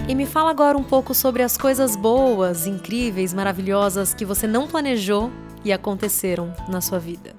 E 0.07 0.15
me 0.15 0.25
fala 0.25 0.51
agora 0.51 0.77
um 0.77 0.83
pouco 0.83 1.13
sobre 1.13 1.41
as 1.41 1.57
coisas 1.57 1.95
boas, 1.95 2.67
incríveis, 2.67 3.33
maravilhosas 3.33 4.13
que 4.13 4.25
você 4.25 4.45
não 4.45 4.67
planejou 4.67 5.31
e 5.63 5.71
aconteceram 5.71 6.53
na 6.67 6.81
sua 6.81 6.99
vida. 6.99 7.33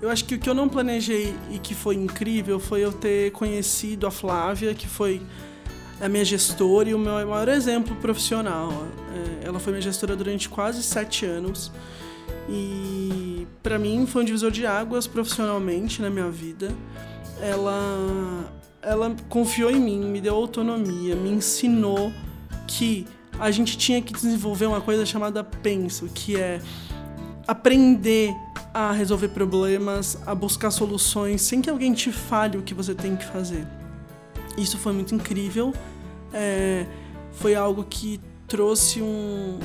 Eu 0.00 0.10
acho 0.10 0.24
que 0.24 0.34
o 0.34 0.38
que 0.38 0.48
eu 0.48 0.54
não 0.54 0.68
planejei 0.68 1.34
e 1.50 1.58
que 1.58 1.74
foi 1.74 1.96
incrível 1.96 2.60
foi 2.60 2.84
eu 2.84 2.92
ter 2.92 3.32
conhecido 3.32 4.06
a 4.06 4.10
Flávia, 4.10 4.74
que 4.74 4.86
foi 4.86 5.20
a 6.00 6.08
minha 6.08 6.24
gestora 6.24 6.90
e 6.90 6.94
o 6.94 6.98
meu 6.98 7.14
maior 7.26 7.48
exemplo 7.48 7.96
profissional. 7.96 8.70
É, 9.42 9.46
ela 9.46 9.58
foi 9.58 9.72
minha 9.72 9.82
gestora 9.82 10.14
durante 10.14 10.48
quase 10.48 10.82
sete 10.82 11.24
anos 11.24 11.72
e 12.48 13.46
para 13.62 13.78
mim 13.78 14.06
foi 14.06 14.22
um 14.22 14.24
divisor 14.24 14.50
de 14.50 14.66
águas 14.66 15.06
profissionalmente 15.06 16.02
na 16.02 16.10
minha 16.10 16.30
vida. 16.30 16.74
Ela 17.40 18.52
ela 18.82 19.16
confiou 19.28 19.70
em 19.70 19.80
mim, 19.80 20.04
me 20.04 20.20
deu 20.20 20.34
autonomia, 20.34 21.16
me 21.16 21.30
ensinou 21.30 22.12
que 22.66 23.06
a 23.38 23.50
gente 23.50 23.78
tinha 23.78 24.00
que 24.02 24.12
desenvolver 24.12 24.66
uma 24.66 24.80
coisa 24.80 25.06
chamada 25.06 25.42
penso, 25.42 26.06
que 26.14 26.36
é 26.36 26.60
aprender 27.46 28.34
a 28.72 28.92
resolver 28.92 29.28
problemas, 29.28 30.18
a 30.26 30.34
buscar 30.34 30.70
soluções 30.70 31.42
sem 31.42 31.62
que 31.62 31.70
alguém 31.70 31.92
te 31.92 32.12
fale 32.12 32.58
o 32.58 32.62
que 32.62 32.74
você 32.74 32.94
tem 32.94 33.16
que 33.16 33.24
fazer. 33.24 33.66
Isso 34.56 34.78
foi 34.78 34.92
muito 34.92 35.14
incrível. 35.14 35.72
É, 36.32 36.86
foi 37.32 37.54
algo 37.54 37.84
que 37.84 38.20
trouxe 38.46 39.00
um, 39.00 39.58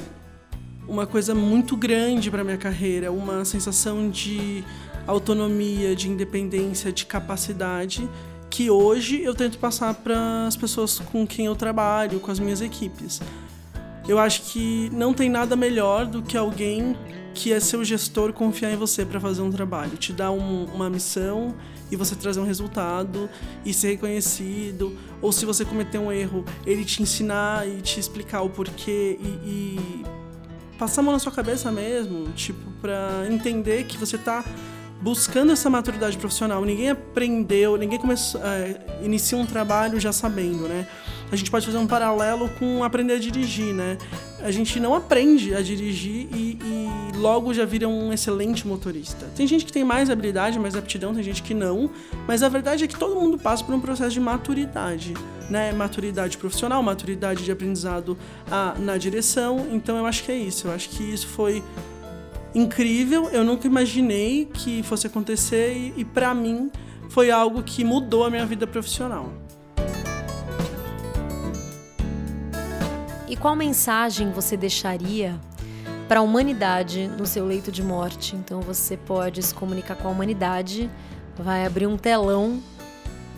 uma 0.90 1.06
coisa 1.06 1.36
muito 1.36 1.78
grande 1.78 2.32
para 2.32 2.44
minha 2.44 2.58
carreira, 2.58 3.12
uma 3.12 3.46
sensação 3.46 4.10
de 4.10 4.64
autonomia, 5.06 5.96
de 5.96 6.10
independência, 6.10 6.92
de 6.92 7.06
capacidade 7.06 8.10
que 8.50 8.70
hoje 8.70 9.22
eu 9.22 9.36
tento 9.36 9.60
passar 9.60 9.94
para 9.94 10.48
as 10.48 10.56
pessoas 10.56 11.00
com 11.00 11.26
quem 11.26 11.46
eu 11.46 11.56
trabalho, 11.56 12.20
com 12.20 12.32
as 12.32 12.40
minhas 12.40 12.62
equipes. 12.62 13.22
Eu 14.08 14.18
acho 14.18 14.42
que 14.52 14.90
não 14.92 15.14
tem 15.14 15.30
nada 15.30 15.56
melhor 15.56 16.08
do 16.08 16.24
que 16.24 16.36
alguém 16.36 16.98
que 17.34 17.54
é 17.54 17.60
seu 17.60 17.86
gestor 17.86 18.34
confiar 18.34 18.74
em 18.74 18.76
você 18.76 19.06
para 19.06 19.20
fazer 19.20 19.42
um 19.44 19.52
trabalho, 19.52 19.96
te 19.98 20.12
dar 20.12 20.32
um, 20.32 20.66
uma 20.66 20.90
missão 20.90 21.56
e 21.92 21.96
você 21.96 22.16
trazer 22.16 22.40
um 22.40 22.44
resultado 22.44 23.30
e 23.64 23.74
ser 23.74 23.92
reconhecido, 23.92 24.98
ou 25.22 25.32
se 25.32 25.46
você 25.46 25.64
cometer 25.64 26.00
um 26.00 26.12
erro, 26.12 26.44
ele 26.66 26.84
te 26.84 27.02
ensinar 27.02 27.68
e 27.68 27.82
te 27.82 28.00
explicar 28.00 28.42
o 28.42 28.50
porquê 28.50 29.18
e, 29.22 29.26
e 29.26 30.19
passar 30.80 31.02
a 31.02 31.04
mão 31.04 31.14
na 31.14 31.20
sua 31.20 31.32
cabeça 31.32 31.70
mesmo, 31.72 32.32
tipo, 32.32 32.72
para 32.82 33.28
entender 33.30 33.84
que 33.84 33.98
você 33.98 34.18
tá 34.18 34.46
buscando 35.02 35.52
essa 35.52 35.70
maturidade 35.70 36.18
profissional. 36.18 36.64
Ninguém 36.64 36.90
aprendeu, 36.90 37.76
ninguém 37.78 38.00
começou, 38.00 38.42
é, 38.44 38.80
inicia 39.04 39.38
um 39.38 39.46
trabalho 39.46 40.00
já 40.00 40.14
sabendo, 40.14 40.68
né? 40.68 40.88
A 41.32 41.36
gente 41.36 41.52
pode 41.52 41.66
fazer 41.66 41.78
um 41.78 41.86
paralelo 41.86 42.50
com 42.58 42.84
aprender 42.84 43.14
a 43.14 43.20
dirigir, 43.20 43.74
né? 43.74 43.98
A 44.44 44.52
gente 44.52 44.80
não 44.80 44.96
aprende 44.96 45.54
a 45.54 45.62
dirigir 45.62 46.28
e, 46.34 46.58
e, 46.62 47.18
logo 47.18 47.54
já 47.54 47.66
vira 47.66 47.88
um 47.88 48.14
excelente 48.14 48.66
motorista. 48.66 49.26
Tem 49.36 49.46
gente 49.46 49.66
que 49.66 49.72
tem 49.72 49.84
mais 49.84 50.10
habilidade, 50.10 50.58
mais 50.58 50.76
aptidão, 50.76 51.14
tem 51.14 51.24
gente 51.24 51.44
que 51.44 51.54
não, 51.54 51.90
mas 52.26 52.42
a 52.42 52.50
verdade 52.50 52.86
é 52.86 52.88
que 52.88 52.98
todo 52.98 53.20
mundo 53.20 53.38
passa 53.38 53.64
por 53.64 53.76
um 53.76 53.82
processo 53.82 54.12
de 54.12 54.20
maturidade, 54.20 55.14
né? 55.50 55.72
Maturidade 55.74 56.38
profissional, 56.38 56.82
maturidade 56.82 57.44
de 57.44 57.52
aprendizado 57.52 58.18
a, 58.50 58.76
na 58.80 58.98
direção. 58.98 59.68
Então 59.72 59.98
eu 59.98 60.06
acho 60.06 60.24
que 60.24 60.32
é 60.32 60.38
isso. 60.38 60.68
Eu 60.68 60.72
acho 60.72 60.90
que 60.90 61.04
isso 61.04 61.28
foi 61.28 61.62
incrível. 62.56 63.30
Eu 63.30 63.44
nunca 63.44 63.68
imaginei 63.68 64.48
que 64.54 64.84
fosse 64.84 65.06
acontecer 65.06 65.74
e, 65.74 65.94
e 65.98 66.06
para 66.06 66.34
mim 66.34 66.72
foi 67.10 67.32
algo 67.32 67.64
que 67.64 67.84
mudou 67.84 68.24
a 68.24 68.30
minha 68.30 68.46
vida 68.46 68.66
profissional. 68.66 69.32
E 73.30 73.38
qual 73.38 73.56
mensagem 73.56 74.32
você 74.32 74.58
deixaria 74.58 75.40
para 76.08 76.20
a 76.20 76.24
humanidade 76.24 77.08
no 77.08 77.28
seu 77.28 77.46
leito 77.46 77.72
de 77.72 77.84
morte? 77.84 78.36
Então 78.36 78.60
você 78.60 78.98
pode 78.98 79.44
se 79.44 79.54
comunicar 79.54 79.96
com 79.96 80.08
a 80.08 80.12
humanidade, 80.12 80.90
vai 81.38 81.64
abrir 81.64 81.86
um 81.86 81.96
telão 81.96 82.60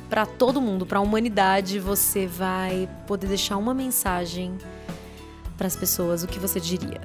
para 0.10 0.26
todo 0.26 0.62
mundo, 0.62 0.86
para 0.86 1.00
a 1.00 1.02
humanidade, 1.02 1.78
você 1.78 2.26
vai 2.26 2.88
poder 3.06 3.28
deixar 3.28 3.58
uma 3.58 3.74
mensagem 3.74 4.58
para 5.58 5.68
as 5.68 5.76
pessoas, 5.76 6.24
o 6.24 6.28
que 6.28 6.40
você 6.40 6.60
diria? 6.60 7.02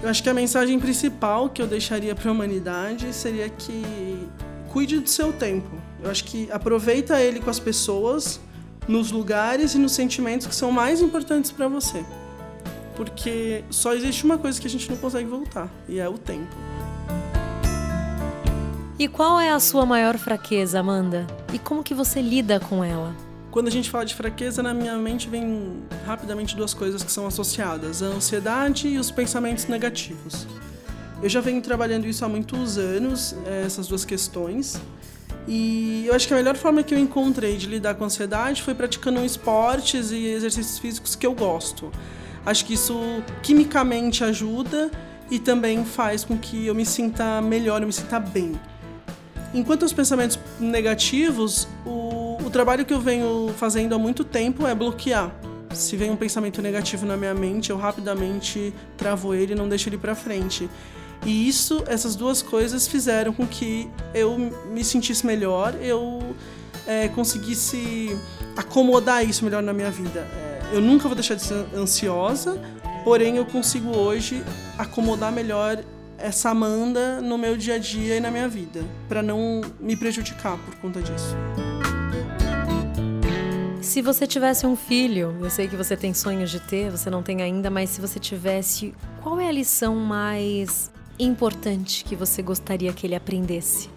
Eu 0.00 0.08
acho 0.08 0.22
que 0.22 0.28
a 0.28 0.34
mensagem 0.34 0.78
principal 0.78 1.48
que 1.48 1.60
eu 1.60 1.66
deixaria 1.66 2.14
para 2.14 2.28
a 2.28 2.32
humanidade 2.32 3.12
seria 3.12 3.48
que 3.48 4.28
cuide 4.72 4.98
do 5.00 5.08
seu 5.08 5.32
tempo. 5.32 5.70
Eu 6.02 6.10
acho 6.10 6.24
que 6.24 6.50
aproveita 6.50 7.20
ele 7.20 7.40
com 7.40 7.50
as 7.50 7.58
pessoas, 7.58 8.40
nos 8.88 9.10
lugares 9.10 9.74
e 9.74 9.78
nos 9.78 9.92
sentimentos 9.92 10.46
que 10.46 10.54
são 10.54 10.70
mais 10.72 11.00
importantes 11.00 11.50
para 11.50 11.68
você. 11.68 12.04
Porque 12.96 13.64
só 13.70 13.94
existe 13.94 14.24
uma 14.24 14.38
coisa 14.38 14.60
que 14.60 14.66
a 14.66 14.70
gente 14.70 14.90
não 14.90 14.96
consegue 14.96 15.28
voltar, 15.28 15.68
e 15.88 15.98
é 15.98 16.08
o 16.08 16.18
tempo. 16.18 16.54
E 18.98 19.08
qual 19.08 19.40
é 19.40 19.50
a 19.50 19.58
sua 19.58 19.84
maior 19.84 20.16
fraqueza, 20.18 20.78
Amanda? 20.78 21.26
E 21.52 21.58
como 21.58 21.82
que 21.82 21.94
você 21.94 22.20
lida 22.20 22.60
com 22.60 22.84
ela? 22.84 23.14
Quando 23.50 23.68
a 23.68 23.70
gente 23.70 23.90
fala 23.90 24.04
de 24.04 24.14
fraqueza, 24.14 24.62
na 24.62 24.72
minha 24.72 24.96
mente 24.96 25.28
vem 25.28 25.82
rapidamente 26.06 26.56
duas 26.56 26.72
coisas 26.72 27.02
que 27.02 27.10
são 27.10 27.26
associadas: 27.26 28.02
a 28.02 28.06
ansiedade 28.06 28.88
e 28.88 28.98
os 28.98 29.10
pensamentos 29.10 29.66
negativos. 29.66 30.46
Eu 31.22 31.28
já 31.28 31.40
venho 31.40 31.60
trabalhando 31.60 32.06
isso 32.06 32.24
há 32.24 32.28
muitos 32.28 32.78
anos, 32.78 33.34
eh, 33.44 33.62
essas 33.66 33.86
duas 33.88 34.04
questões. 34.04 34.80
E 35.46 36.04
eu 36.06 36.14
acho 36.14 36.26
que 36.26 36.34
a 36.34 36.36
melhor 36.36 36.56
forma 36.56 36.82
que 36.82 36.94
eu 36.94 36.98
encontrei 36.98 37.56
de 37.56 37.66
lidar 37.66 37.94
com 37.94 38.04
a 38.04 38.06
ansiedade 38.06 38.62
foi 38.62 38.74
praticando 38.74 39.24
esportes 39.24 40.10
e 40.10 40.26
exercícios 40.26 40.78
físicos 40.78 41.16
que 41.16 41.26
eu 41.26 41.34
gosto. 41.34 41.90
Acho 42.46 42.64
que 42.64 42.74
isso 42.74 43.22
quimicamente 43.42 44.22
ajuda 44.24 44.90
e 45.30 45.38
também 45.38 45.84
faz 45.84 46.24
com 46.24 46.36
que 46.36 46.66
eu 46.66 46.74
me 46.74 46.84
sinta 46.84 47.40
melhor, 47.40 47.80
eu 47.80 47.86
me 47.86 47.92
sinta 47.92 48.20
bem. 48.20 48.52
Enquanto 49.54 49.82
os 49.82 49.92
pensamentos 49.92 50.38
negativos, 50.58 51.68
o, 51.84 52.38
o 52.44 52.50
trabalho 52.50 52.84
que 52.84 52.94
eu 52.94 53.00
venho 53.00 53.52
fazendo 53.56 53.94
há 53.94 53.98
muito 53.98 54.24
tempo 54.24 54.66
é 54.66 54.74
bloquear. 54.74 55.34
Se 55.72 55.96
vem 55.96 56.10
um 56.10 56.16
pensamento 56.16 56.60
negativo 56.60 57.06
na 57.06 57.16
minha 57.16 57.34
mente, 57.34 57.70
eu 57.70 57.76
rapidamente 57.76 58.74
travo 58.96 59.34
ele 59.34 59.52
e 59.52 59.54
não 59.54 59.68
deixo 59.68 59.88
ele 59.88 59.98
para 59.98 60.14
frente. 60.14 60.68
E 61.24 61.48
isso, 61.48 61.84
essas 61.86 62.16
duas 62.16 62.42
coisas 62.42 62.88
fizeram 62.88 63.32
com 63.32 63.46
que 63.46 63.88
eu 64.12 64.36
me 64.70 64.84
sentisse 64.84 65.24
melhor, 65.24 65.74
eu 65.80 66.34
é, 66.86 67.08
conseguisse 67.08 68.16
acomodar 68.56 69.24
isso 69.24 69.44
melhor 69.44 69.62
na 69.62 69.72
minha 69.72 69.90
vida. 69.90 70.20
É, 70.20 70.76
eu 70.76 70.80
nunca 70.80 71.06
vou 71.06 71.14
deixar 71.14 71.34
de 71.34 71.42
ser 71.42 71.64
ansiosa, 71.76 72.60
porém 73.04 73.36
eu 73.36 73.46
consigo 73.46 73.96
hoje 73.96 74.42
acomodar 74.76 75.30
melhor 75.30 75.82
essa 76.18 76.50
Amanda 76.50 77.20
no 77.20 77.36
meu 77.36 77.56
dia 77.56 77.74
a 77.74 77.78
dia 77.78 78.16
e 78.16 78.20
na 78.20 78.30
minha 78.30 78.48
vida, 78.48 78.84
para 79.08 79.22
não 79.22 79.60
me 79.80 79.96
prejudicar 79.96 80.56
por 80.58 80.74
conta 80.76 81.00
disso. 81.02 81.36
Se 83.80 84.00
você 84.00 84.26
tivesse 84.26 84.64
um 84.64 84.76
filho, 84.76 85.36
eu 85.40 85.50
sei 85.50 85.66
que 85.66 85.76
você 85.76 85.96
tem 85.96 86.14
sonhos 86.14 86.50
de 86.50 86.60
ter, 86.60 86.90
você 86.90 87.10
não 87.10 87.22
tem 87.22 87.42
ainda, 87.42 87.68
mas 87.68 87.90
se 87.90 88.00
você 88.00 88.20
tivesse, 88.20 88.94
qual 89.20 89.40
é 89.40 89.48
a 89.48 89.52
lição 89.52 89.96
mais 89.96 90.91
importante 91.18 92.04
que 92.04 92.16
você 92.16 92.42
gostaria 92.42 92.92
que 92.92 93.06
ele 93.06 93.14
aprendesse? 93.14 93.90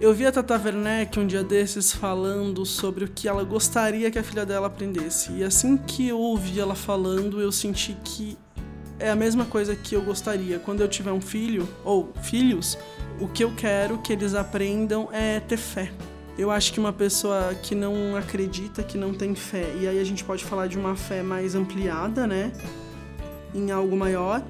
Eu 0.00 0.14
vi 0.14 0.24
a 0.24 0.32
Tata 0.32 0.58
Werneck 0.58 1.20
um 1.20 1.26
dia 1.26 1.44
desses 1.44 1.92
falando 1.92 2.64
sobre 2.64 3.04
o 3.04 3.08
que 3.08 3.28
ela 3.28 3.44
gostaria 3.44 4.10
que 4.10 4.18
a 4.18 4.22
filha 4.22 4.46
dela 4.46 4.66
aprendesse. 4.66 5.30
E 5.32 5.44
assim 5.44 5.76
que 5.76 6.08
eu 6.08 6.18
ouvi 6.18 6.58
ela 6.58 6.74
falando, 6.74 7.40
eu 7.40 7.52
senti 7.52 7.94
que 8.02 8.38
é 8.98 9.10
a 9.10 9.16
mesma 9.16 9.44
coisa 9.44 9.76
que 9.76 9.94
eu 9.94 10.02
gostaria. 10.02 10.58
Quando 10.58 10.80
eu 10.80 10.88
tiver 10.88 11.12
um 11.12 11.20
filho, 11.20 11.68
ou 11.84 12.12
filhos, 12.22 12.78
o 13.20 13.28
que 13.28 13.44
eu 13.44 13.52
quero 13.54 13.98
que 13.98 14.12
eles 14.12 14.34
aprendam 14.34 15.08
é 15.12 15.40
ter 15.40 15.58
fé. 15.58 15.92
Eu 16.38 16.50
acho 16.50 16.72
que 16.72 16.80
uma 16.80 16.94
pessoa 16.94 17.54
que 17.62 17.74
não 17.74 18.16
acredita, 18.16 18.82
que 18.82 18.96
não 18.96 19.12
tem 19.12 19.34
fé, 19.34 19.70
e 19.78 19.86
aí 19.86 19.98
a 19.98 20.04
gente 20.04 20.24
pode 20.24 20.42
falar 20.42 20.66
de 20.66 20.78
uma 20.78 20.96
fé 20.96 21.22
mais 21.22 21.54
ampliada, 21.54 22.26
né? 22.26 22.52
Em 23.54 23.70
algo 23.70 23.94
maior, 23.94 24.42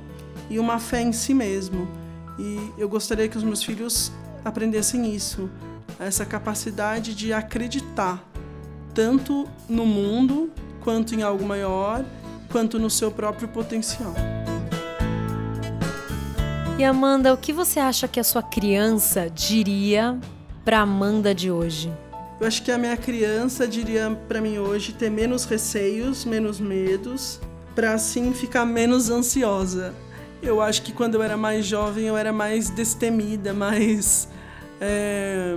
e 0.48 0.60
uma 0.60 0.78
fé 0.78 1.02
em 1.02 1.12
si 1.12 1.34
mesmo. 1.34 1.88
E 2.38 2.72
eu 2.78 2.88
gostaria 2.88 3.28
que 3.28 3.36
os 3.36 3.42
meus 3.42 3.62
filhos 3.62 4.12
aprendessem 4.44 5.14
isso, 5.14 5.50
essa 5.98 6.24
capacidade 6.24 7.14
de 7.14 7.32
acreditar 7.32 8.24
tanto 8.94 9.48
no 9.68 9.86
mundo 9.86 10.50
quanto 10.82 11.14
em 11.14 11.22
algo 11.22 11.44
maior, 11.44 12.04
quanto 12.50 12.78
no 12.78 12.90
seu 12.90 13.10
próprio 13.10 13.48
potencial. 13.48 14.14
E 16.78 16.84
Amanda, 16.84 17.32
o 17.34 17.36
que 17.36 17.52
você 17.52 17.78
acha 17.78 18.08
que 18.08 18.18
a 18.18 18.24
sua 18.24 18.42
criança 18.42 19.28
diria 19.28 20.18
para 20.64 20.80
Amanda 20.80 21.34
de 21.34 21.50
hoje? 21.50 21.92
Eu 22.40 22.46
acho 22.46 22.62
que 22.62 22.72
a 22.72 22.78
minha 22.78 22.96
criança 22.96 23.68
diria 23.68 24.18
para 24.26 24.40
mim 24.40 24.56
hoje 24.56 24.94
ter 24.94 25.10
menos 25.10 25.44
receios, 25.44 26.24
menos 26.24 26.58
medos, 26.58 27.38
para 27.74 27.92
assim 27.92 28.32
ficar 28.32 28.64
menos 28.64 29.10
ansiosa. 29.10 29.94
Eu 30.42 30.60
acho 30.60 30.82
que 30.82 30.92
quando 30.92 31.14
eu 31.16 31.22
era 31.22 31.36
mais 31.36 31.66
jovem 31.66 32.06
eu 32.06 32.16
era 32.16 32.32
mais 32.32 32.70
destemida, 32.70 33.52
mais. 33.52 34.28
É... 34.80 35.54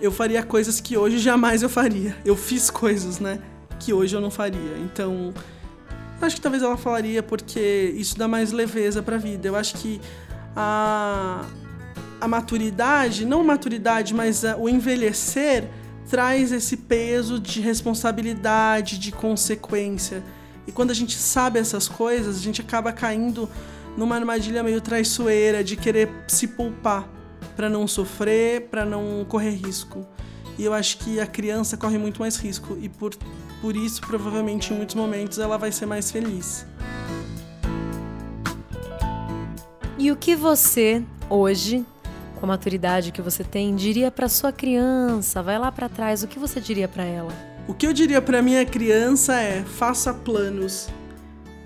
Eu 0.00 0.10
faria 0.10 0.42
coisas 0.42 0.80
que 0.80 0.96
hoje 0.96 1.18
jamais 1.18 1.62
eu 1.62 1.68
faria. 1.68 2.16
Eu 2.24 2.36
fiz 2.36 2.70
coisas, 2.70 3.18
né? 3.20 3.38
Que 3.78 3.92
hoje 3.92 4.14
eu 4.14 4.20
não 4.20 4.30
faria. 4.30 4.78
Então, 4.78 5.32
Acho 6.20 6.36
que 6.36 6.42
talvez 6.42 6.62
ela 6.62 6.76
falaria 6.76 7.22
porque 7.22 7.94
isso 7.96 8.16
dá 8.16 8.26
mais 8.26 8.52
leveza 8.52 9.02
para 9.02 9.16
a 9.16 9.18
vida. 9.18 9.48
Eu 9.48 9.56
acho 9.56 9.74
que 9.74 10.00
a, 10.56 11.44
a 12.20 12.28
maturidade, 12.28 13.26
não 13.26 13.44
maturidade, 13.44 14.14
mas 14.14 14.44
a, 14.44 14.56
o 14.56 14.68
envelhecer 14.68 15.68
traz 16.08 16.52
esse 16.52 16.76
peso 16.76 17.38
de 17.38 17.60
responsabilidade, 17.60 18.98
de 18.98 19.12
consequência. 19.12 20.22
E 20.66 20.72
quando 20.72 20.90
a 20.90 20.94
gente 20.94 21.16
sabe 21.16 21.58
essas 21.58 21.88
coisas, 21.88 22.36
a 22.36 22.40
gente 22.40 22.60
acaba 22.60 22.92
caindo 22.92 23.48
numa 23.96 24.16
armadilha 24.16 24.62
meio 24.62 24.80
traiçoeira 24.80 25.62
de 25.62 25.76
querer 25.76 26.10
se 26.26 26.48
poupar 26.48 27.08
para 27.54 27.68
não 27.68 27.86
sofrer, 27.86 28.68
para 28.68 28.84
não 28.84 29.24
correr 29.28 29.50
risco. 29.50 30.06
E 30.58 30.64
eu 30.64 30.72
acho 30.72 30.98
que 30.98 31.20
a 31.20 31.26
criança 31.26 31.76
corre 31.76 31.98
muito 31.98 32.20
mais 32.20 32.36
risco 32.36 32.78
e 32.80 32.88
por 32.88 33.14
por 33.64 33.78
isso, 33.78 34.02
provavelmente, 34.02 34.74
em 34.74 34.76
muitos 34.76 34.94
momentos, 34.94 35.38
ela 35.38 35.56
vai 35.56 35.72
ser 35.72 35.86
mais 35.86 36.10
feliz. 36.10 36.66
E 39.96 40.12
o 40.12 40.16
que 40.16 40.36
você, 40.36 41.02
hoje, 41.30 41.82
com 42.38 42.44
a 42.44 42.48
maturidade 42.48 43.10
que 43.10 43.22
você 43.22 43.42
tem, 43.42 43.74
diria 43.74 44.10
para 44.10 44.28
sua 44.28 44.52
criança? 44.52 45.42
Vai 45.42 45.58
lá 45.58 45.72
para 45.72 45.88
trás, 45.88 46.22
o 46.22 46.28
que 46.28 46.38
você 46.38 46.60
diria 46.60 46.86
para 46.86 47.04
ela? 47.04 47.53
O 47.66 47.72
que 47.72 47.86
eu 47.86 47.92
diria 47.94 48.20
para 48.20 48.42
minha 48.42 48.64
criança 48.66 49.40
é: 49.40 49.62
faça 49.62 50.12
planos. 50.12 50.88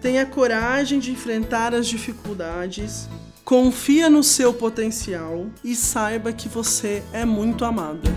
Tenha 0.01 0.25
coragem 0.25 1.01
de 1.01 1.11
enfrentar 1.11 1.75
as 1.75 1.89
dificuldades. 1.89 3.09
Confia 3.45 4.09
no 4.09 4.23
seu 4.23 4.53
potencial 4.55 5.47
e 5.65 5.75
saiba 5.75 6.33
que 6.33 6.49
você 6.49 7.03
é 7.13 7.25
muito 7.25 7.65
amada. 7.65 8.09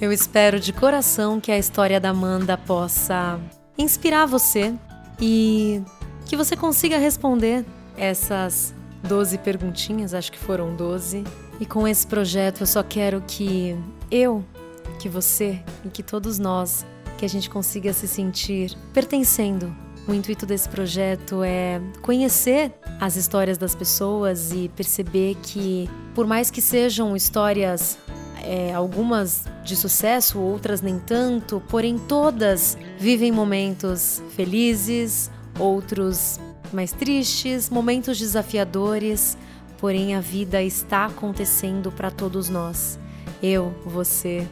Eu 0.00 0.10
espero 0.10 0.58
de 0.58 0.72
coração 0.72 1.38
que 1.38 1.52
a 1.52 1.58
história 1.58 2.00
da 2.00 2.08
Amanda 2.08 2.56
possa 2.56 3.38
inspirar 3.76 4.24
você 4.26 4.74
e 5.20 5.82
que 6.24 6.36
você 6.36 6.56
consiga 6.56 6.96
responder 6.96 7.66
essas 7.98 8.74
12 9.04 9.36
perguntinhas, 9.38 10.14
acho 10.14 10.32
que 10.32 10.38
foram 10.38 10.74
12. 10.74 11.22
E 11.60 11.66
com 11.66 11.86
esse 11.86 12.06
projeto 12.06 12.62
eu 12.62 12.66
só 12.66 12.82
quero 12.82 13.22
que 13.26 13.76
eu, 14.10 14.42
que 14.98 15.08
você 15.08 15.62
e 15.84 15.90
que 15.90 16.02
todos 16.02 16.38
nós, 16.38 16.86
que 17.18 17.24
a 17.24 17.28
gente 17.28 17.50
consiga 17.50 17.92
se 17.92 18.08
sentir 18.08 18.74
pertencendo. 18.94 19.74
O 20.08 20.14
intuito 20.14 20.46
desse 20.46 20.66
projeto 20.66 21.42
é 21.44 21.78
conhecer 22.00 22.72
as 22.98 23.14
histórias 23.14 23.58
das 23.58 23.74
pessoas 23.74 24.50
e 24.52 24.70
perceber 24.70 25.36
que, 25.42 25.88
por 26.14 26.26
mais 26.26 26.50
que 26.50 26.62
sejam 26.62 27.14
histórias 27.14 27.98
é, 28.42 28.72
algumas 28.72 29.44
de 29.62 29.76
sucesso, 29.76 30.40
outras 30.40 30.80
nem 30.80 30.98
tanto, 30.98 31.62
porém 31.68 31.98
todas 31.98 32.78
vivem 32.98 33.30
momentos 33.30 34.22
felizes, 34.34 35.30
outros 35.58 36.40
mais 36.72 36.92
tristes, 36.92 37.68
momentos 37.68 38.18
desafiadores, 38.18 39.36
porém 39.80 40.14
a 40.14 40.20
vida 40.20 40.62
está 40.62 41.06
acontecendo 41.06 41.90
para 41.90 42.10
todos 42.10 42.48
nós. 42.50 42.98
Eu, 43.42 43.74
você, 43.84 44.46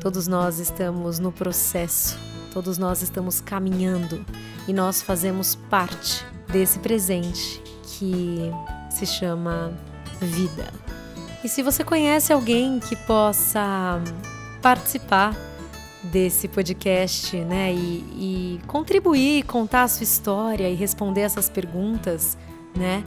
todos 0.00 0.26
nós 0.26 0.58
estamos 0.58 1.18
no 1.18 1.30
processo, 1.30 2.18
todos 2.52 2.78
nós 2.78 3.02
estamos 3.02 3.40
caminhando 3.40 4.24
e 4.66 4.72
nós 4.72 5.02
fazemos 5.02 5.54
parte 5.54 6.24
desse 6.50 6.78
presente 6.78 7.62
que 7.84 8.50
se 8.90 9.04
chama 9.04 9.72
vida. 10.20 10.72
E 11.44 11.48
se 11.48 11.62
você 11.62 11.84
conhece 11.84 12.32
alguém 12.32 12.80
que 12.80 12.96
possa 12.96 14.00
participar 14.62 15.36
desse 16.04 16.48
podcast, 16.48 17.36
né, 17.36 17.72
e, 17.72 18.58
e 18.58 18.60
contribuir, 18.66 19.44
contar 19.44 19.84
a 19.84 19.88
sua 19.88 20.04
história 20.04 20.68
e 20.68 20.74
responder 20.74 21.20
essas 21.20 21.48
perguntas, 21.48 22.38
né, 22.76 23.04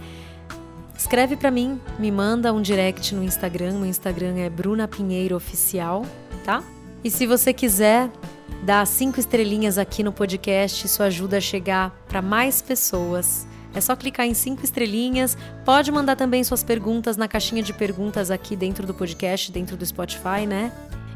escreve 0.98 1.36
para 1.36 1.52
mim, 1.52 1.80
me 2.00 2.12
manda 2.12 2.54
um 2.54 2.62
direct 2.62 3.14
no 3.14 3.24
Instagram. 3.24 3.74
No 3.74 3.86
Instagram 3.86 4.38
é 4.38 4.50
Bruna 4.50 4.88
Pinheiro 4.88 5.36
Oficial, 5.36 6.06
tá? 6.44 6.64
E 7.04 7.12
se 7.12 7.28
você 7.28 7.54
quiser 7.54 8.10
dar 8.64 8.86
cinco 8.88 9.20
estrelinhas 9.20 9.78
aqui 9.78 10.04
no 10.04 10.12
podcast, 10.12 10.86
isso 10.86 11.04
ajuda 11.04 11.38
a 11.38 11.42
chegar 11.42 11.92
para 12.08 12.22
mais 12.22 12.62
pessoas. 12.62 13.48
É 13.76 13.82
só 13.82 13.96
clicar 13.96 14.26
em 14.26 14.34
cinco 14.34 14.64
estrelinhas. 14.64 15.38
Pode 15.66 15.92
mandar 15.92 16.16
também 16.16 16.44
suas 16.44 16.64
perguntas 16.64 17.18
na 17.18 17.28
caixinha 17.28 17.62
de 17.62 17.74
perguntas 17.74 18.32
aqui 18.32 18.56
dentro 18.56 18.88
do 18.88 18.94
podcast, 18.94 19.52
dentro 19.52 19.76
do 19.76 19.86
Spotify, 19.86 20.48
né? 20.48 20.72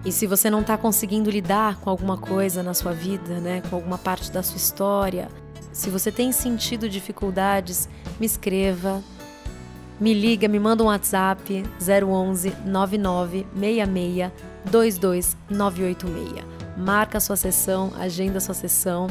E 0.06 0.12
se 0.12 0.28
você 0.28 0.50
não 0.50 0.62
está 0.62 0.78
conseguindo 0.78 1.30
lidar 1.30 1.78
com 1.78 1.90
alguma 1.90 2.18
coisa 2.18 2.62
na 2.62 2.74
sua 2.74 2.94
vida, 2.94 3.40
né, 3.40 3.62
com 3.70 3.76
alguma 3.76 3.98
parte 3.98 4.32
da 4.32 4.42
sua 4.42 4.56
história, 4.58 5.28
se 5.74 5.90
você 5.90 6.12
tem 6.12 6.32
sentido 6.32 6.88
dificuldades, 6.88 7.90
me 8.20 8.26
escreva, 8.26 9.04
me 10.00 10.14
liga, 10.14 10.48
me 10.48 10.60
manda 10.60 10.84
um 10.84 10.88
WhatsApp 10.88 11.64
011 11.80 12.54
9966 12.66 14.32
22986. 14.66 16.46
Marca 16.78 17.20
sua 17.20 17.36
sessão, 17.36 17.92
agenda 18.00 18.40
sua 18.40 18.54
sessão, 18.54 19.08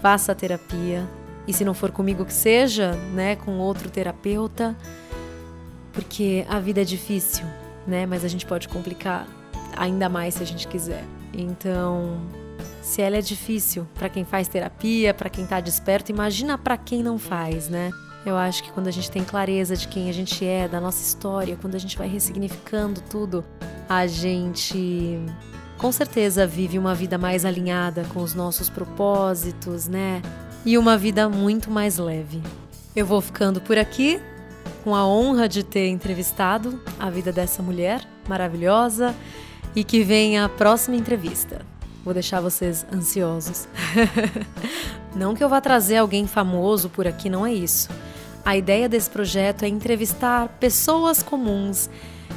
faça 0.00 0.32
a 0.32 0.34
terapia. 0.34 1.08
E 1.46 1.52
se 1.52 1.64
não 1.64 1.74
for 1.74 1.90
comigo 1.90 2.24
que 2.24 2.32
seja, 2.32 2.92
né, 3.12 3.34
com 3.34 3.58
outro 3.58 3.90
terapeuta, 3.90 4.76
porque 5.92 6.46
a 6.48 6.60
vida 6.60 6.82
é 6.82 6.84
difícil, 6.84 7.44
né, 7.86 8.06
mas 8.06 8.24
a 8.24 8.28
gente 8.28 8.46
pode 8.46 8.68
complicar 8.68 9.26
ainda 9.76 10.08
mais 10.08 10.34
se 10.34 10.42
a 10.42 10.46
gente 10.46 10.68
quiser. 10.68 11.04
Então, 11.34 12.20
se 12.80 13.02
ela 13.02 13.16
é 13.16 13.20
difícil 13.20 13.86
para 13.94 14.08
quem 14.08 14.24
faz 14.24 14.46
terapia, 14.46 15.12
para 15.12 15.28
quem 15.28 15.42
está 15.42 15.58
desperto, 15.58 16.12
imagina 16.12 16.56
para 16.56 16.76
quem 16.76 17.02
não 17.02 17.18
faz, 17.18 17.68
né? 17.68 17.90
Eu 18.24 18.36
acho 18.36 18.62
que 18.62 18.70
quando 18.70 18.86
a 18.86 18.90
gente 18.90 19.10
tem 19.10 19.24
clareza 19.24 19.76
de 19.76 19.88
quem 19.88 20.08
a 20.08 20.12
gente 20.12 20.44
é, 20.44 20.68
da 20.68 20.80
nossa 20.80 21.02
história, 21.02 21.58
quando 21.60 21.74
a 21.74 21.78
gente 21.78 21.98
vai 21.98 22.06
ressignificando 22.06 23.00
tudo, 23.00 23.44
a 23.88 24.06
gente 24.06 25.20
com 25.76 25.90
certeza 25.90 26.46
vive 26.46 26.78
uma 26.78 26.94
vida 26.94 27.18
mais 27.18 27.44
alinhada 27.44 28.04
com 28.14 28.20
os 28.20 28.34
nossos 28.34 28.70
propósitos, 28.70 29.88
né? 29.88 30.22
E 30.64 30.78
uma 30.78 30.96
vida 30.96 31.28
muito 31.28 31.68
mais 31.68 31.98
leve. 31.98 32.40
Eu 32.94 33.04
vou 33.04 33.20
ficando 33.20 33.60
por 33.60 33.76
aqui, 33.76 34.20
com 34.84 34.94
a 34.94 35.04
honra 35.04 35.48
de 35.48 35.64
ter 35.64 35.88
entrevistado 35.88 36.80
a 37.00 37.10
vida 37.10 37.32
dessa 37.32 37.62
mulher 37.62 38.06
maravilhosa 38.28 39.12
e 39.74 39.82
que 39.82 40.04
venha 40.04 40.44
a 40.44 40.48
próxima 40.48 40.96
entrevista. 40.96 41.62
Vou 42.04 42.14
deixar 42.14 42.40
vocês 42.40 42.86
ansiosos. 42.92 43.66
não 45.14 45.34
que 45.34 45.42
eu 45.42 45.48
vá 45.48 45.60
trazer 45.60 45.96
alguém 45.96 46.28
famoso 46.28 46.88
por 46.88 47.08
aqui, 47.08 47.28
não 47.28 47.44
é 47.44 47.52
isso. 47.52 47.88
A 48.44 48.56
ideia 48.56 48.88
desse 48.88 49.08
projeto 49.08 49.64
é 49.64 49.68
entrevistar 49.68 50.48
pessoas 50.58 51.22
comuns 51.22 51.88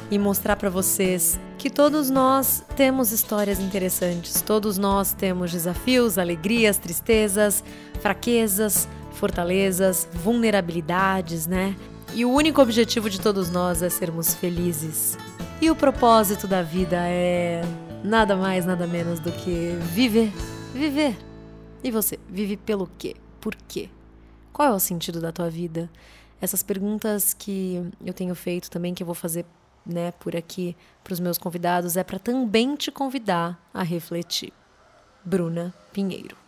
e 0.08 0.18
mostrar 0.18 0.54
para 0.54 0.70
vocês 0.70 1.38
que 1.58 1.68
todos 1.68 2.10
nós 2.10 2.62
temos 2.76 3.10
histórias 3.10 3.58
interessantes, 3.58 4.40
todos 4.40 4.78
nós 4.78 5.12
temos 5.12 5.50
desafios, 5.50 6.16
alegrias, 6.16 6.78
tristezas, 6.78 7.64
fraquezas, 8.00 8.88
fortalezas, 9.14 10.08
vulnerabilidades, 10.12 11.48
né? 11.48 11.74
E 12.14 12.24
o 12.24 12.30
único 12.30 12.62
objetivo 12.62 13.10
de 13.10 13.20
todos 13.20 13.50
nós 13.50 13.82
é 13.82 13.90
sermos 13.90 14.32
felizes. 14.32 15.18
E 15.60 15.70
o 15.70 15.74
propósito 15.74 16.46
da 16.46 16.62
vida 16.62 16.98
é 17.00 17.62
nada 18.04 18.36
mais, 18.36 18.64
nada 18.64 18.86
menos 18.86 19.18
do 19.18 19.32
que 19.32 19.76
viver. 19.92 20.32
Viver. 20.72 21.16
E 21.82 21.90
você, 21.90 22.16
vive 22.28 22.56
pelo 22.56 22.88
quê? 22.96 23.16
Por 23.40 23.56
quê? 23.66 23.88
Qual 24.56 24.70
é 24.70 24.72
o 24.72 24.80
sentido 24.80 25.20
da 25.20 25.30
tua 25.30 25.50
vida? 25.50 25.90
Essas 26.40 26.62
perguntas 26.62 27.34
que 27.34 27.92
eu 28.02 28.14
tenho 28.14 28.34
feito 28.34 28.70
também, 28.70 28.94
que 28.94 29.02
eu 29.02 29.06
vou 29.06 29.14
fazer 29.14 29.44
né, 29.84 30.12
por 30.12 30.34
aqui 30.34 30.74
para 31.04 31.12
os 31.12 31.20
meus 31.20 31.36
convidados, 31.36 31.94
é 31.94 32.02
para 32.02 32.18
também 32.18 32.74
te 32.74 32.90
convidar 32.90 33.60
a 33.74 33.82
refletir. 33.82 34.54
Bruna 35.22 35.74
Pinheiro. 35.92 36.45